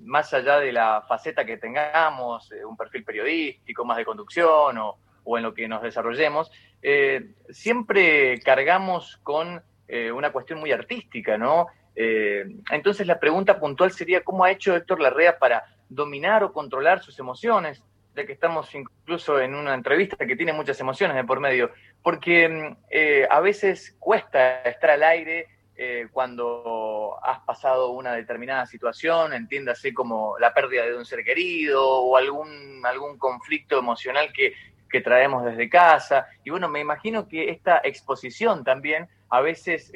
[0.04, 5.38] más allá de la faceta que tengamos, un perfil periodístico, más de conducción o, o
[5.38, 6.52] en lo que nos desarrollemos,
[7.50, 9.64] siempre cargamos con
[10.14, 11.68] una cuestión muy artística, ¿no?
[11.96, 17.02] Eh, entonces la pregunta puntual sería, ¿cómo ha hecho Héctor Larrea para dominar o controlar
[17.02, 17.84] sus emociones?
[18.16, 21.72] Ya que estamos incluso en una entrevista que tiene muchas emociones de por medio,
[22.02, 28.66] porque mm, eh, a veces cuesta estar al aire eh, cuando has pasado una determinada
[28.66, 34.54] situación, entiéndase como la pérdida de un ser querido o algún, algún conflicto emocional que,
[34.90, 36.28] que traemos desde casa.
[36.44, 39.92] Y bueno, me imagino que esta exposición también a veces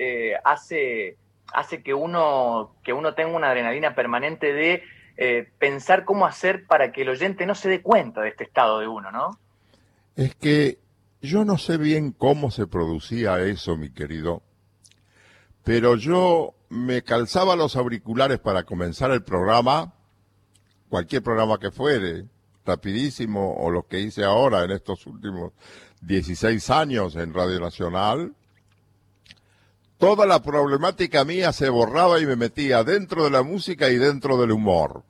[0.45, 1.17] hace
[1.53, 4.83] hace que uno, que uno tenga una adrenalina permanente de
[5.17, 8.79] eh, pensar cómo hacer para que el oyente no se dé cuenta de este estado
[8.79, 9.39] de uno, ¿no?
[10.15, 10.79] Es que
[11.21, 14.43] yo no sé bien cómo se producía eso, mi querido,
[15.63, 19.93] pero yo me calzaba los auriculares para comenzar el programa,
[20.89, 22.25] cualquier programa que fuere,
[22.65, 25.53] rapidísimo, o lo que hice ahora en estos últimos
[26.01, 28.35] 16 años en Radio Nacional,
[29.97, 34.37] toda la problemática mía se borraba y me metía dentro de la música y dentro
[34.37, 35.03] del humor.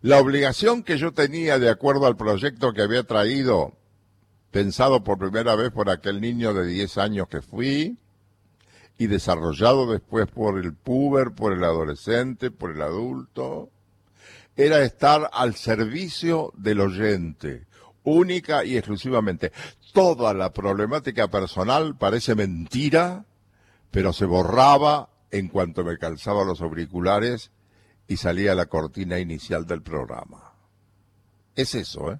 [0.00, 3.72] La obligación que yo tenía de acuerdo al proyecto que había traído,
[4.50, 7.98] pensado por primera vez por aquel niño de 10 años que fui,
[8.96, 13.70] y desarrollado después por el puber, por el adolescente, por el adulto,
[14.56, 17.66] era estar al servicio del oyente,
[18.02, 19.52] única y exclusivamente.
[19.92, 23.24] Toda la problemática personal parece mentira
[23.90, 27.52] pero se borraba en cuanto me calzaba los auriculares
[28.06, 30.52] y salía la cortina inicial del programa.
[31.54, 32.18] Es eso, ¿eh?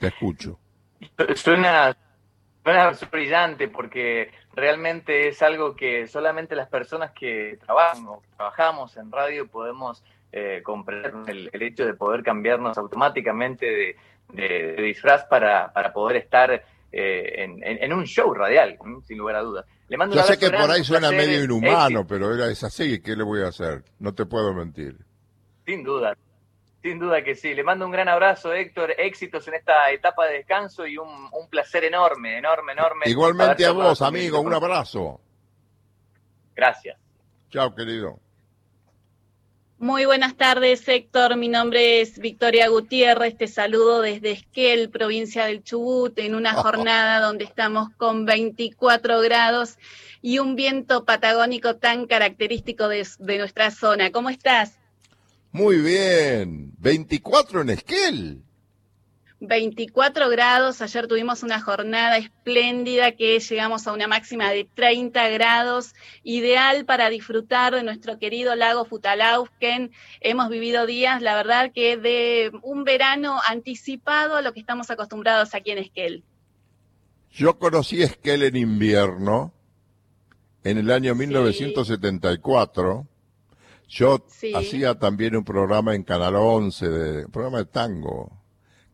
[0.00, 0.58] Te escucho.
[1.34, 1.96] Suena,
[3.10, 9.46] brillante porque realmente es algo que solamente las personas que trabajan o trabajamos en radio
[9.46, 10.02] podemos
[10.32, 13.96] eh, comprender el, hecho de poder cambiarnos automáticamente
[14.32, 16.64] de, disfraz para, para poder estar
[16.98, 19.66] eh, en, un show radial, sin lugar a dudas.
[19.88, 23.14] Le mando Yo sé que por ahí suena medio inhumano, pero era es así, ¿qué
[23.14, 23.84] le voy a hacer?
[23.98, 24.96] No te puedo mentir.
[25.66, 26.16] Sin duda,
[26.82, 27.52] sin duda que sí.
[27.52, 28.94] Le mando un gran abrazo, Héctor.
[28.96, 33.04] Éxitos en esta etapa de descanso y un, un placer enorme, enorme, enorme.
[33.04, 34.40] Igualmente a vos, amigo.
[34.40, 35.20] Un abrazo.
[36.54, 36.96] Gracias.
[37.50, 38.18] Chao, querido.
[39.78, 41.36] Muy buenas tardes, Héctor.
[41.36, 43.36] Mi nombre es Victoria Gutiérrez.
[43.36, 49.76] Te saludo desde Esquel, provincia del Chubut, en una jornada donde estamos con 24 grados
[50.22, 54.10] y un viento patagónico tan característico de, de nuestra zona.
[54.12, 54.78] ¿Cómo estás?
[55.52, 56.72] Muy bien.
[56.78, 58.42] 24 en Esquel.
[59.46, 65.94] 24 grados, ayer tuvimos una jornada espléndida que llegamos a una máxima de 30 grados,
[66.22, 69.92] ideal para disfrutar de nuestro querido lago Futalausken.
[70.20, 75.54] Hemos vivido días, la verdad, que de un verano anticipado a lo que estamos acostumbrados
[75.54, 76.24] aquí en Esquel.
[77.30, 79.52] Yo conocí Esquel en invierno,
[80.64, 83.06] en el año 1974.
[83.88, 88.45] Yo hacía también un programa en Canal 11, de, un programa de tango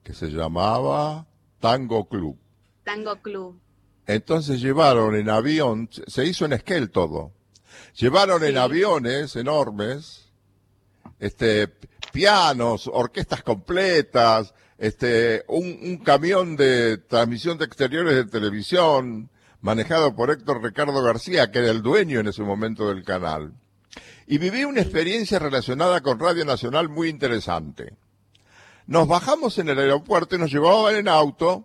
[0.03, 1.27] que se llamaba
[1.61, 2.39] Tango Club.
[2.85, 3.61] Tango Club.
[4.07, 7.33] Entonces llevaron en avión, se hizo en Esquel todo.
[7.95, 10.31] Llevaron en aviones enormes,
[11.19, 11.69] este,
[12.13, 19.31] pianos, orquestas completas, este, un, un, camión de transmisión de exteriores de televisión,
[19.61, 23.53] manejado por Héctor Ricardo García, que era el dueño en ese momento del canal.
[24.27, 27.95] Y viví una experiencia relacionada con Radio Nacional muy interesante.
[28.93, 31.65] Nos bajamos en el aeropuerto y nos llevaban en auto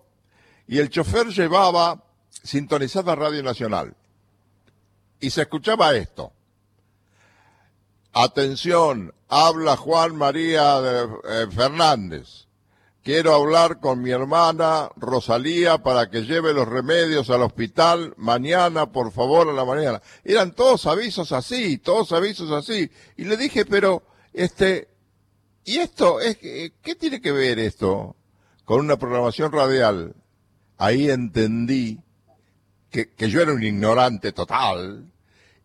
[0.65, 3.97] y el chofer llevaba sintonizada Radio Nacional.
[5.19, 6.31] Y se escuchaba esto.
[8.13, 12.47] Atención, habla Juan María eh, Fernández.
[13.03, 19.11] Quiero hablar con mi hermana Rosalía para que lleve los remedios al hospital mañana, por
[19.11, 20.01] favor, a la mañana.
[20.23, 22.89] Eran todos avisos así, todos avisos así.
[23.17, 24.87] Y le dije, pero, este,
[25.67, 28.15] y esto, es, ¿qué tiene que ver esto
[28.63, 30.15] con una programación radial?
[30.77, 31.99] Ahí entendí
[32.89, 35.11] que, que yo era un ignorante total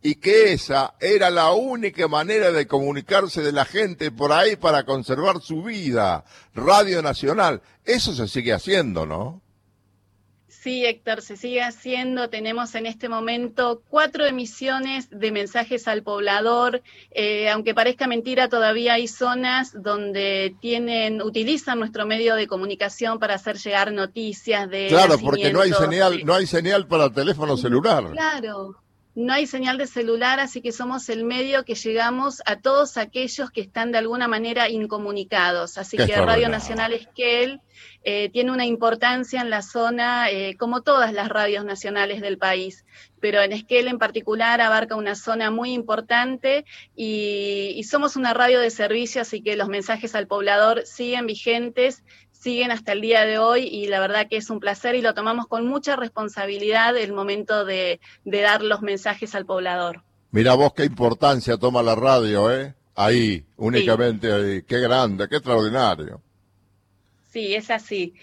[0.03, 4.85] y que esa era la única manera de comunicarse de la gente por ahí para
[4.85, 6.25] conservar su vida.
[6.53, 9.41] Radio Nacional, eso se sigue haciendo, ¿no?
[10.63, 12.31] Sí, Héctor, se sigue haciendo.
[12.31, 16.83] Tenemos en este momento cuatro emisiones de mensajes al poblador.
[17.11, 23.35] Eh, aunque parezca mentira, todavía hay zonas donde tienen, utilizan nuestro medio de comunicación para
[23.35, 24.87] hacer llegar noticias de.
[24.87, 28.13] Claro, porque no hay señal, no hay señal para teléfono celular.
[28.13, 28.77] Claro,
[29.15, 33.51] no hay señal de celular, así que somos el medio que llegamos a todos aquellos
[33.51, 35.77] que están de alguna manera incomunicados.
[35.77, 37.61] Así que Radio Nacional Esquel
[38.05, 42.85] eh, tiene una importancia en la zona, eh, como todas las radios nacionales del país,
[43.21, 46.65] pero en Esquel en particular abarca una zona muy importante
[46.97, 52.03] y, y somos una radio de servicio, así que los mensajes al poblador siguen vigentes
[52.43, 55.15] siguen hasta el día de hoy y la verdad que es un placer y lo
[55.15, 60.03] tomamos con mucha responsabilidad el momento de, dar los mensajes al poblador.
[60.33, 62.75] Mira vos qué importancia toma la radio, ¿eh?
[62.97, 64.63] Ahí, únicamente ahí.
[64.63, 66.21] Qué grande, qué extraordinario.
[67.33, 68.15] Sí, es así.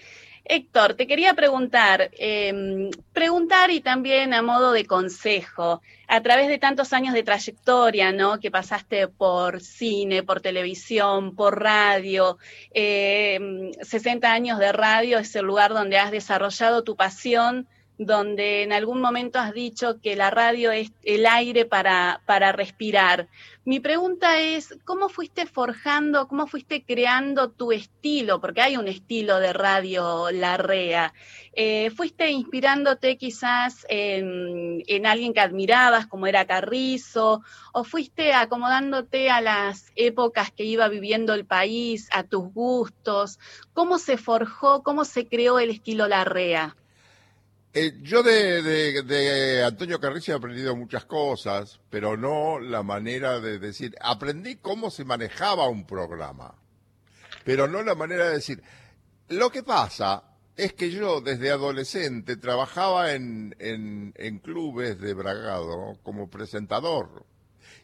[0.44, 6.58] Héctor, te quería preguntar, em, preguntar y también a modo de consejo, a través de
[6.58, 8.38] tantos años de trayectoria, ¿no?
[8.40, 12.38] Que pasaste por cine, por televisión, por radio,
[12.72, 17.68] 60 em, años de radio es el lugar donde has desarrollado tu pasión
[18.02, 23.28] donde en algún momento has dicho que la radio es el aire para, para respirar.
[23.66, 28.40] Mi pregunta es, ¿cómo fuiste forjando, cómo fuiste creando tu estilo?
[28.40, 31.12] Porque hay un estilo de radio Larrea.
[31.52, 37.42] Eh, ¿Fuiste inspirándote quizás en, en, alguien que admirabas, como era Carrizo?
[37.74, 43.38] ¿O fuiste acomodándote a las épocas que iba viviendo el país, a tus gustos?
[43.74, 46.76] ¿Cómo se forjó, cómo se creó el estilo Larrea?
[47.72, 53.94] Eh, yo de, Antonio Carrizo he aprendido muchas cosas, pero no la manera de decir.
[54.00, 56.56] Aprendí cómo se manejaba un programa,
[57.44, 58.62] pero no la manera de decir.
[59.28, 60.24] Lo que pasa
[60.56, 67.24] es que yo desde adolescente trabajaba en, en, clubes de Bragado como presentador.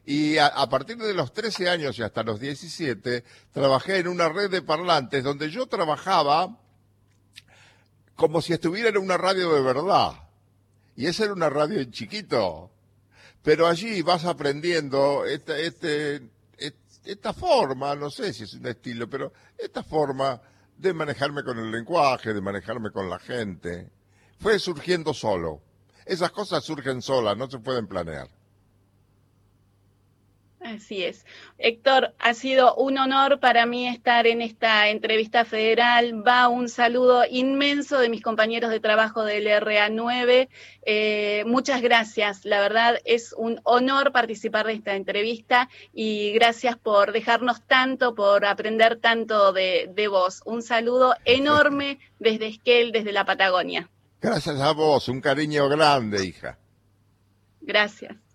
[0.05, 4.29] Y a, a, partir de los 13 años y hasta los 17 trabajé en una
[4.29, 6.59] red de parlantes donde yo trabajaba
[8.17, 10.13] como si estuviera en una radio de verdad.
[10.97, 12.71] Y esa era una radio en chiquito.
[13.43, 16.31] Pero allí vas aprendiendo este, este,
[17.07, 20.41] esta forma, no sé si es un estilo, pero esta forma
[20.77, 23.91] de manejarme con el lenguaje, de manejarme con la gente,
[24.41, 25.63] fue surgiendo solo.
[26.05, 28.29] Esas cosas surgen solas, no se pueden planear.
[30.61, 31.25] Así es.
[31.59, 36.27] Héctor, ha sido un honor para mí estar en esta entrevista federal.
[36.27, 40.49] Va un saludo inmenso de mis compañeros de trabajo del RA9.
[40.83, 42.45] Eh, muchas gracias.
[42.45, 48.45] La verdad es un honor participar de esta entrevista y gracias por dejarnos tanto, por
[48.45, 50.43] aprender tanto de, de vos.
[50.47, 53.89] Un saludo enorme desde Esquel, desde la Patagonia.
[54.21, 55.09] Gracias a vos.
[55.09, 56.59] Un cariño grande, hija.
[57.61, 58.26] Gracias.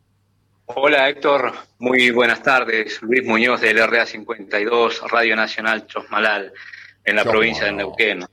[0.76, 3.02] Hola Héctor, muy buenas tardes.
[3.02, 6.54] Luis Muñoz del RA52, Radio Nacional Chosmalal,
[7.04, 8.26] en la provincia de Neuquén.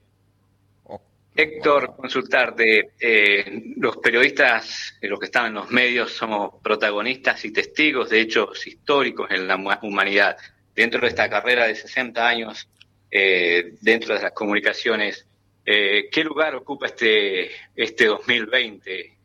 [0.84, 1.01] Oh,
[1.34, 7.53] Héctor, consultarte, eh, los periodistas, eh, los que están en los medios, somos protagonistas y
[7.53, 10.36] testigos de hechos históricos en la humanidad.
[10.76, 12.68] Dentro de esta carrera de 60 años,
[13.11, 15.26] eh, dentro de las comunicaciones,
[15.64, 19.18] ¿qué lugar ocupa este, este 2020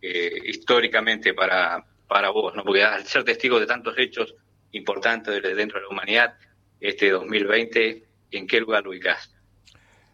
[0.46, 2.64] históricamente para, para vos, ¿no?
[2.64, 4.36] Porque al ser testigo de tantos hechos
[4.72, 6.36] importantes dentro de la humanidad,
[6.80, 9.34] este 2020, ¿en qué lugar lo ubicás?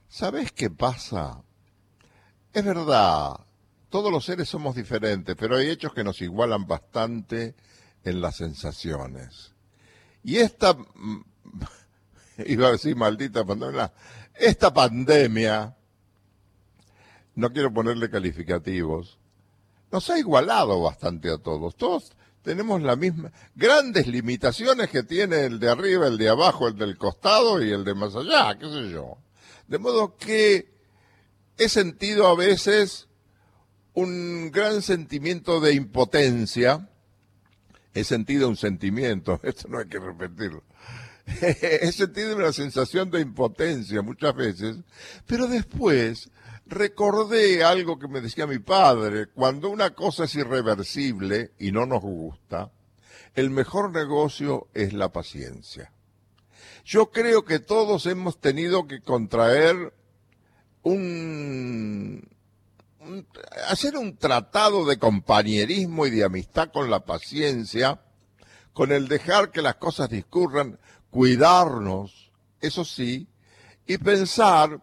[0.07, 1.43] ¿Sabés qué pasa?
[2.53, 3.33] Es verdad,
[3.89, 7.55] todos los seres somos diferentes, pero hay hechos que nos igualan bastante
[8.05, 9.53] en las sensaciones.
[10.23, 10.77] Y esta,
[12.45, 13.91] iba a decir maldita pandemia,
[14.35, 15.75] esta pandemia,
[17.35, 19.18] no quiero ponerle calificativos,
[19.91, 21.75] nos ha igualado bastante a todos.
[21.75, 22.11] Todos
[22.41, 26.97] tenemos la misma, grandes limitaciones que tiene el de arriba, el de abajo, el del
[26.97, 29.17] costado y el de más allá, qué sé yo.
[29.67, 30.71] De modo que
[31.57, 33.07] he sentido a veces
[33.93, 36.89] un gran sentimiento de impotencia.
[37.93, 40.63] He sentido un sentimiento, esto no hay que repetirlo.
[41.41, 44.77] he sentido una sensación de impotencia muchas veces,
[45.27, 46.29] pero después
[46.69, 52.01] recordé algo que me decía mi padre, cuando una cosa es irreversible y no nos
[52.01, 52.71] gusta,
[53.35, 55.91] el mejor negocio es la paciencia.
[56.85, 59.93] Yo creo que todos hemos tenido que contraer
[60.83, 62.27] un,
[63.67, 68.01] hacer un tratado de compañerismo y de amistad con la paciencia,
[68.73, 73.27] con el dejar que las cosas discurran, cuidarnos, eso sí,
[73.85, 74.81] y pensar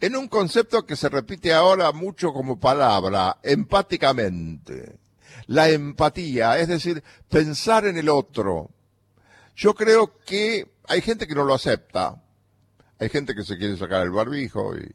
[0.00, 4.98] en un concepto que se repite ahora mucho como palabra, empáticamente.
[5.46, 8.70] La empatía, es decir, pensar en el otro.
[9.56, 12.22] Yo creo que hay gente que no lo acepta.
[12.98, 14.90] Hay gente que se quiere sacar el barbijo y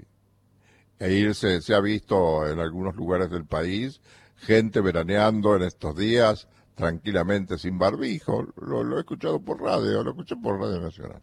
[0.99, 3.99] e irse, se ha visto en algunos lugares del país,
[4.37, 8.47] gente veraneando en estos días tranquilamente sin barbijo.
[8.55, 11.21] Lo, lo he escuchado por radio, lo escuché por Radio Nacional.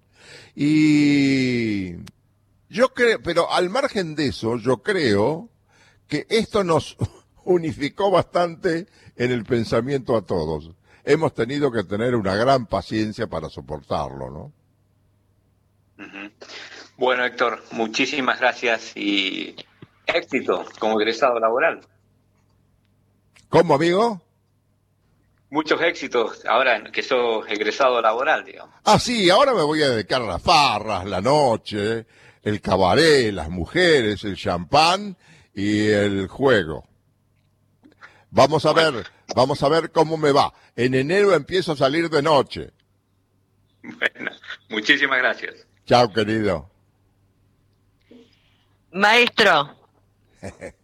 [0.54, 1.94] Y
[2.70, 5.50] yo creo, pero al margen de eso, yo creo
[6.06, 6.96] que esto nos
[7.44, 10.70] unificó bastante en el pensamiento a todos.
[11.04, 14.52] Hemos tenido que tener una gran paciencia para soportarlo, ¿no?
[16.96, 19.56] Bueno, Héctor, muchísimas gracias y
[20.06, 21.80] éxito como egresado laboral.
[23.48, 24.22] ¿Cómo, amigo?
[25.50, 28.74] Muchos éxitos ahora que sos egresado laboral, digamos.
[28.84, 32.06] Ah, sí, ahora me voy a dedicar a las farras, la noche,
[32.42, 35.16] el cabaret, las mujeres, el champán
[35.54, 36.88] y el juego.
[38.30, 40.52] Vamos a ver, vamos a ver cómo me va.
[40.76, 42.70] En enero empiezo a salir de noche.
[43.82, 44.30] Bueno,
[44.68, 45.66] muchísimas gracias.
[45.86, 46.70] Chao, querido.
[48.92, 49.76] Maestro.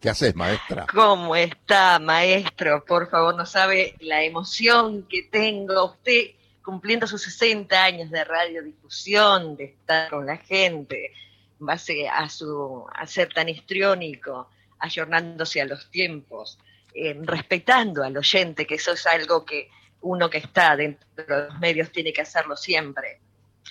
[0.00, 0.86] ¿Qué haces, maestra?
[0.92, 2.84] ¿Cómo está, maestro?
[2.84, 5.86] Por favor, no sabe la emoción que tengo.
[5.86, 6.37] Usted
[6.68, 11.14] cumpliendo sus 60 años de radiodifusión, de estar con la gente,
[11.58, 16.58] en base a, su, a ser tan histriónico, ayornándose a los tiempos,
[16.92, 19.70] eh, respetando al oyente, que eso es algo que
[20.02, 23.18] uno que está dentro de los medios tiene que hacerlo siempre.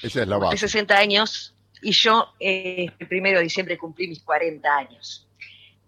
[0.02, 0.58] Esa es la base.
[0.58, 5.28] 60 años y yo eh, el primero de diciembre cumplí mis 40 años.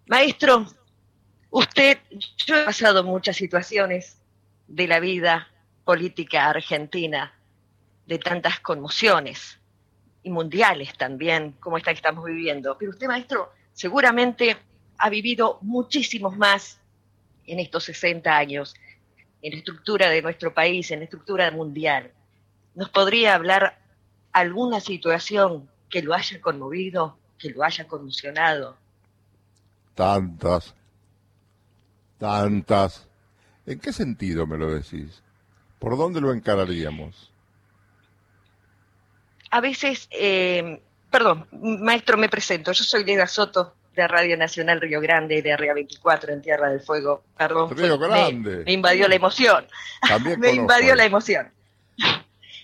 [0.06, 0.64] Maestro,
[1.50, 1.98] usted,
[2.46, 4.16] yo he pasado muchas situaciones
[4.68, 5.48] de la vida
[5.84, 7.32] política argentina,
[8.06, 9.58] de tantas conmociones
[10.22, 12.76] y mundiales también, como esta que estamos viviendo.
[12.78, 14.56] Pero usted, maestro, seguramente
[14.98, 16.80] ha vivido muchísimos más
[17.46, 18.74] en estos 60 años,
[19.42, 22.10] en la estructura de nuestro país, en la estructura mundial.
[22.74, 23.78] ¿Nos podría hablar
[24.32, 28.76] alguna situación que lo haya conmovido, que lo haya conmocionado?
[29.94, 30.74] Tantas,
[32.18, 33.08] tantas.
[33.66, 35.22] ¿En qué sentido me lo decís?
[35.80, 37.32] ¿Por dónde lo encararíamos?
[39.50, 42.70] A veces, eh, perdón, maestro, me presento.
[42.70, 46.80] Yo soy Leda Soto, de Radio Nacional Río Grande, de Río 24, en Tierra del
[46.80, 47.24] Fuego.
[47.36, 47.76] Perdón.
[47.76, 48.62] Río Grande.
[48.64, 49.66] Me, invadió la emoción.
[50.38, 51.50] me invadió la emoción.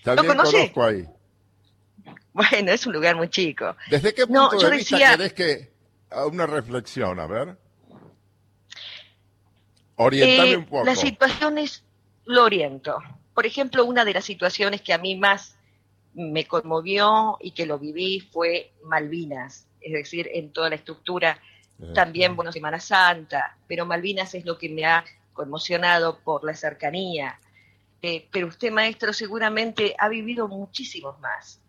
[0.03, 1.05] También ¿Lo conozco ahí.
[2.31, 3.75] Bueno, es un lugar muy chico.
[3.89, 5.71] ¿Desde qué punto de vista querés que
[6.27, 7.57] una reflexión, a ver.
[9.95, 10.85] Orientame eh, un poco.
[10.85, 11.83] Las situaciones
[12.27, 12.97] lo oriento.
[13.33, 15.57] Por ejemplo, una de las situaciones que a mí más
[16.13, 21.39] me conmovió y que lo viví fue Malvinas, es decir, en toda la estructura,
[21.79, 25.03] eh, también, bueno, Semana Santa, pero Malvinas es lo que me ha
[25.33, 27.39] conmocionado por la cercanía.
[28.01, 31.61] Eh, pero usted, maestro, seguramente ha vivido muchísimos más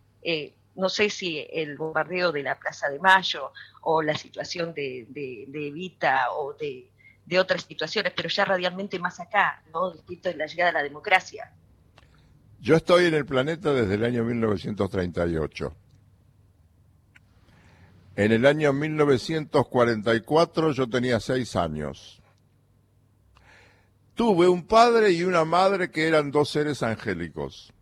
[0.78, 3.52] no sé si el bombardeo de la Plaza de Mayo
[3.82, 6.88] o la situación de, de, Evita o de,
[7.36, 9.90] otras situaciones, pero ya radialmente más acá, ¿no?
[9.90, 11.52] Distinto de la llegada de la democracia.
[12.60, 15.76] Yo estoy en el planeta desde el año 1938.
[18.16, 22.20] En el año 1944 yo tenía seis años.
[24.14, 27.72] Tuve un padre y una madre que eran dos seres angélicos.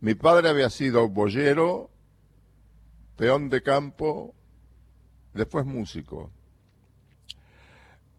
[0.00, 1.90] Mi padre había sido boyero,
[3.16, 4.34] peón de campo,
[5.32, 6.32] después músico,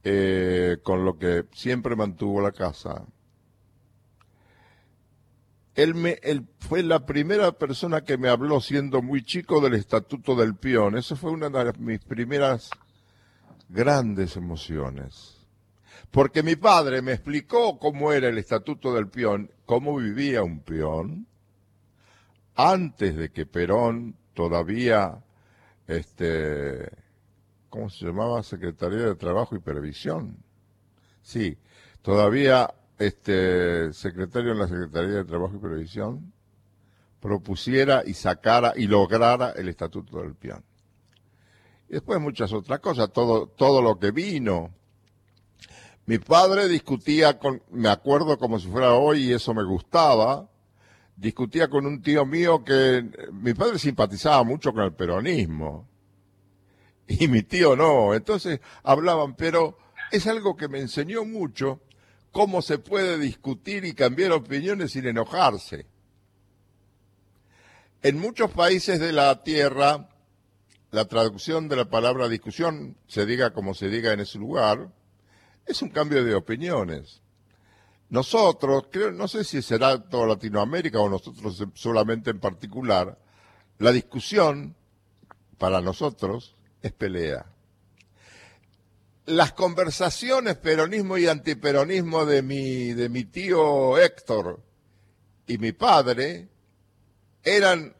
[0.10, 3.04] eh, con lo que siempre mantuvo la casa.
[5.76, 10.34] Él, me, él fue la primera persona que me habló siendo muy chico del Estatuto
[10.36, 10.98] del Peón.
[10.98, 12.70] Eso fue una de mis primeras
[13.68, 15.46] grandes emociones.
[16.10, 21.28] Porque mi padre me explicó cómo era el Estatuto del Peón, cómo vivía un peón,
[22.56, 25.22] antes de que Perón todavía,
[25.86, 27.07] este,
[27.70, 28.44] ¿cómo se llamaba?
[28.44, 30.38] Secretaría de Trabajo y Previsión.
[31.22, 31.58] Sí,
[32.02, 36.34] todavía este secretario en la Secretaría de Trabajo y Previsión
[37.20, 40.64] propusiera y sacara y lograra el Estatuto del Peón.
[41.90, 44.72] Y después muchas otras cosas, todo, todo lo que vino.
[46.06, 50.50] Mi padre discutía con, me acuerdo como si fuera hoy y eso me gustaba,
[51.16, 55.88] discutía con un tío mío que mi padre simpatizaba mucho con el peronismo
[57.20, 58.14] y mi tío no.
[58.14, 59.78] Entonces hablaban, pero
[60.12, 61.82] es algo que me enseñó mucho
[62.32, 65.88] cómo se puede discutir y cambiar opiniones sin enojarse.
[68.04, 70.10] En muchos países de la Tierra,
[70.92, 74.92] la traducción de la palabra discusión, se diga como se diga en ese lugar,
[75.66, 77.22] es un cambio de opiniones.
[78.10, 83.18] Nosotros, creo, no sé si será toda Latinoamérica o nosotros solamente en particular,
[83.80, 84.76] la discusión
[85.58, 87.46] para nosotros es pelea.
[89.26, 94.62] Las conversaciones peronismo y antiperonismo de mi, de mi tío Héctor
[95.48, 96.48] y mi padre
[97.44, 97.96] eran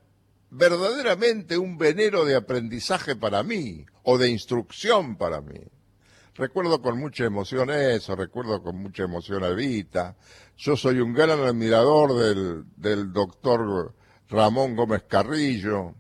[0.50, 5.60] verdaderamente un venero de aprendizaje para mí o de instrucción para mí.
[6.36, 10.16] Recuerdo con mucha emoción eso, recuerdo con mucha emoción a Evita.
[10.56, 13.94] Yo soy un gran admirador del, del doctor
[14.30, 15.96] Ramón Gómez Carrillo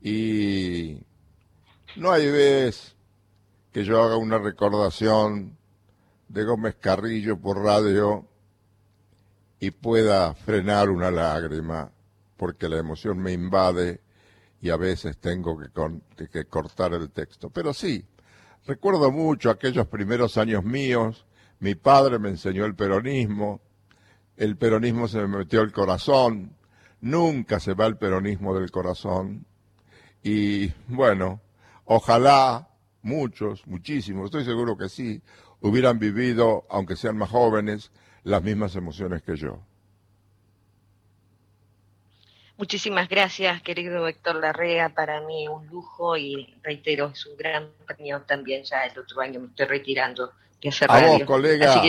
[0.00, 0.98] y
[1.96, 2.94] no hay vez
[3.72, 5.56] que yo haga una recordación
[6.28, 8.26] de Gómez Carrillo por radio
[9.58, 11.90] y pueda frenar una lágrima,
[12.36, 14.00] porque la emoción me invade
[14.60, 17.50] y a veces tengo que, cortar el texto.
[17.50, 18.04] Pero sí,
[18.66, 21.26] recuerdo mucho aquellos primeros años míos,
[21.58, 23.60] mi padre me enseñó el peronismo,
[24.36, 26.56] el peronismo se me metió al corazón,
[27.00, 29.44] nunca se va el peronismo del corazón,
[30.22, 31.40] y bueno,
[31.92, 32.68] ojalá
[33.02, 35.20] muchos, muchísimos, estoy seguro que sí,
[35.60, 37.90] hubieran vivido, aunque sean más jóvenes,
[38.22, 39.58] las mismas emociones que yo.
[42.56, 44.90] Muchísimas gracias, querido Héctor Larrea.
[44.90, 48.62] Para mí un lujo y reitero, es un gran premio también.
[48.62, 50.30] Ya el otro año me estoy retirando
[50.62, 51.82] de hacer A vos, colega.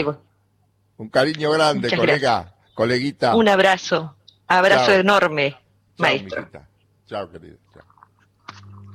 [0.97, 3.35] un cariño grande, colega, coleguita.
[3.35, 4.15] Un abrazo,
[4.47, 5.55] abrazo enorme,
[5.97, 6.49] maestro.
[7.05, 7.57] Chao, querido.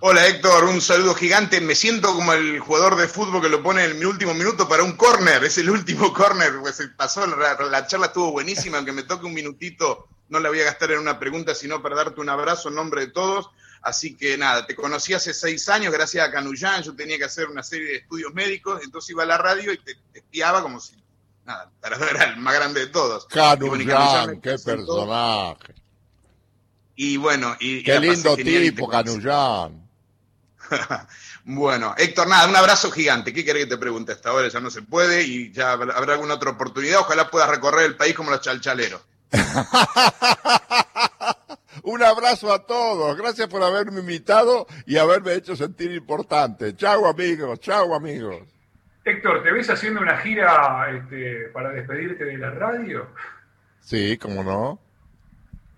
[0.01, 1.61] Hola Héctor, un saludo gigante.
[1.61, 4.83] Me siento como el jugador de fútbol que lo pone en mi último minuto para
[4.83, 5.43] un córner.
[5.43, 6.59] Es el último córner.
[6.61, 10.65] Pues pasó, la, charla estuvo buenísima, aunque me toque un minutito, no la voy a
[10.65, 13.49] gastar en una pregunta, sino para darte un abrazo en nombre de todos.
[13.81, 17.47] Así que nada, te conocí hace seis años gracias a Canullán, yo tenía que hacer
[17.47, 20.97] una serie de estudios médicos, entonces iba a la radio y te, espiaba como si,
[21.45, 23.27] nada, era el más grande de todos.
[23.27, 25.75] Canullán, qué personaje.
[26.97, 27.85] Y bueno, y...
[27.85, 29.86] Qué lindo tipo, Canullán.
[31.45, 33.33] bueno, Héctor, nada, un abrazo gigante.
[33.33, 34.49] ¿Qué querés que te pregunte hasta ahora?
[34.49, 37.01] Ya no se puede y ya habrá alguna otra oportunidad.
[37.01, 39.05] Ojalá puedas recorrer el país como los chalchaleros.
[41.83, 43.17] un abrazo a todos.
[43.17, 46.75] Gracias por haberme invitado y haberme hecho sentir importante.
[46.77, 47.61] Chau, amigos.
[47.61, 48.43] Chau, amigos.
[49.05, 53.09] Héctor, ¿te ves haciendo una gira este, para despedirte de la radio?
[53.81, 54.81] Sí, cómo no.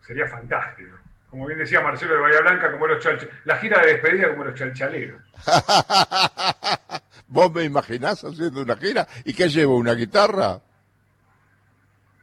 [0.06, 0.97] Sería fantástico
[1.30, 3.04] como bien decía Marcelo de Bahía Blanca, como los
[3.44, 5.20] la gira de despedida como los chalchaleros.
[7.28, 9.06] ¿Vos me imaginás haciendo una gira?
[9.24, 9.76] ¿Y qué llevo?
[9.76, 10.60] ¿Una guitarra?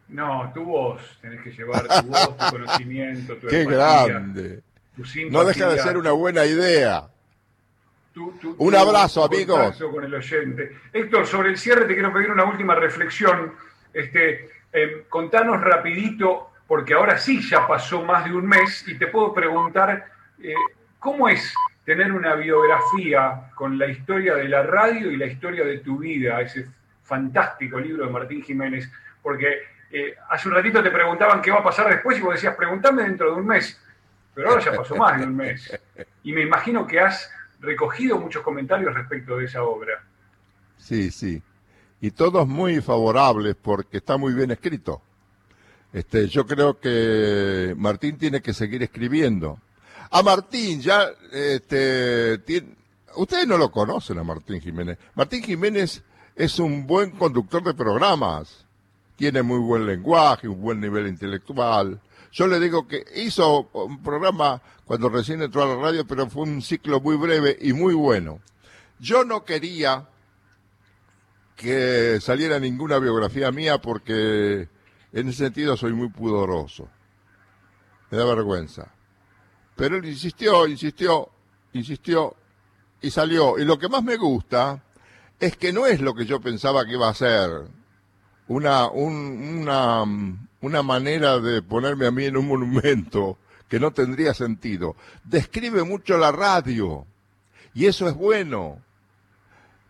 [0.08, 4.62] No, tu voz, tenés que llevar tu voz, tu conocimiento, tu ¡Qué grande!
[5.30, 7.08] no deja de ser una buena idea.
[8.58, 9.78] un abrazo, amigos.
[9.78, 10.72] Con el oyente.
[10.94, 13.54] Héctor, sobre el cierre te quiero pedir una última reflexión.
[13.94, 19.08] Este, eh, contanos rapidito porque ahora sí ya pasó más de un mes y te
[19.08, 20.06] puedo preguntar,
[20.42, 20.54] eh,
[21.00, 21.54] ¿cómo es
[21.84, 26.42] tener una biografía con la historia de la radio y la historia de tu vida,
[26.42, 26.68] ese
[27.04, 28.90] fantástico libro de Martín Jiménez?
[29.22, 29.60] Porque
[29.92, 33.04] eh, hace un ratito te preguntaban qué va a pasar después y vos decías, pregúntame
[33.04, 33.80] dentro de un mes,
[34.34, 35.80] pero ahora ya pasó más de un mes.
[36.24, 40.04] Y me imagino que has recogido muchos comentarios respecto de esa obra.
[40.78, 41.42] Sí, sí.
[42.02, 45.02] Y todos muy favorables porque está muy bien escrito.
[45.96, 49.62] Este, yo creo que Martín tiene que seguir escribiendo.
[50.12, 52.38] A Martín, ya, este,
[53.16, 54.98] ustedes no lo conocen a Martín Jiménez.
[55.14, 56.04] Martín Jiménez
[56.36, 58.66] es un buen conductor de programas.
[59.16, 62.02] Tiene muy buen lenguaje, un buen nivel intelectual.
[62.34, 66.44] Yo le digo que hizo un programa cuando recién entró a la radio, pero fue
[66.44, 68.42] un ciclo muy breve y muy bueno.
[69.00, 70.10] Yo no quería
[71.56, 74.68] que saliera ninguna biografía mía porque
[75.16, 76.90] en ese sentido soy muy pudoroso.
[78.12, 78.92] Me da vergüenza.
[79.76, 81.30] Pero él insistió, insistió,
[81.72, 82.36] insistió
[83.02, 83.58] y salió.
[83.58, 84.84] Y lo que más me gusta
[85.40, 87.50] es que no es lo que yo pensaba que iba a ser.
[88.50, 90.04] Una, una,
[90.60, 93.38] una manera de ponerme a mí en un monumento
[93.70, 94.98] que no tendría sentido.
[95.24, 97.08] Describe mucho la radio.
[97.74, 98.82] Y eso es bueno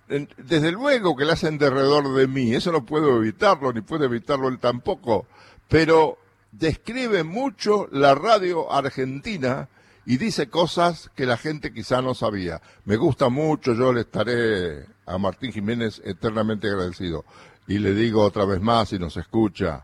[0.08, 4.48] desde luego que le hacen derredor de mí, eso no puedo evitarlo, ni puede evitarlo
[4.48, 5.26] él tampoco,
[5.68, 6.18] pero
[6.52, 9.68] describe mucho la radio argentina
[10.06, 12.62] y dice cosas que la gente quizá no sabía.
[12.86, 17.26] Me gusta mucho, yo le estaré a Martín Jiménez eternamente agradecido.
[17.68, 19.84] Y le digo otra vez más, si nos escucha,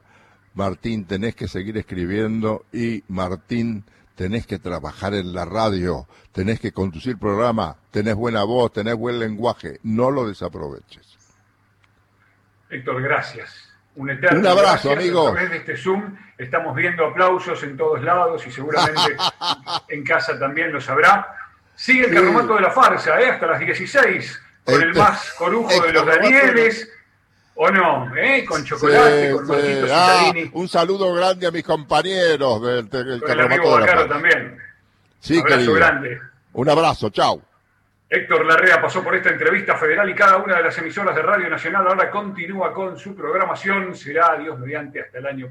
[0.54, 3.84] Martín, tenés que seguir escribiendo y Martín,
[4.16, 9.20] tenés que trabajar en la radio, tenés que conducir programa, tenés buena voz, tenés buen
[9.20, 11.18] lenguaje, no lo desaproveches.
[12.70, 13.70] Héctor, gracias.
[13.96, 15.28] Un, eterno Un abrazo, amigo.
[15.28, 19.18] A través de este Zoom estamos viendo aplausos en todos lados y seguramente
[19.90, 21.36] en casa también lo sabrá.
[21.76, 23.30] Sigue el carromato de la farsa, ¿eh?
[23.30, 26.90] hasta las 16, con el este, más corujo de los Danieles
[27.56, 28.16] ¿O no?
[28.18, 28.44] ¿Eh?
[28.46, 29.82] Con chocolate, con sí.
[29.92, 34.58] ah, Un saludo grande a mis compañeros del, del con el amigo Bacaro también.
[35.20, 35.74] Sí, abrazo querido.
[35.76, 36.20] grande.
[36.54, 37.42] Un abrazo, chao.
[38.10, 41.50] Héctor Larrea pasó por esta entrevista federal y cada una de las emisoras de Radio
[41.50, 43.96] Nacional ahora continúa con su programación.
[43.96, 45.50] Será, Dios mediante, hasta el año próximo.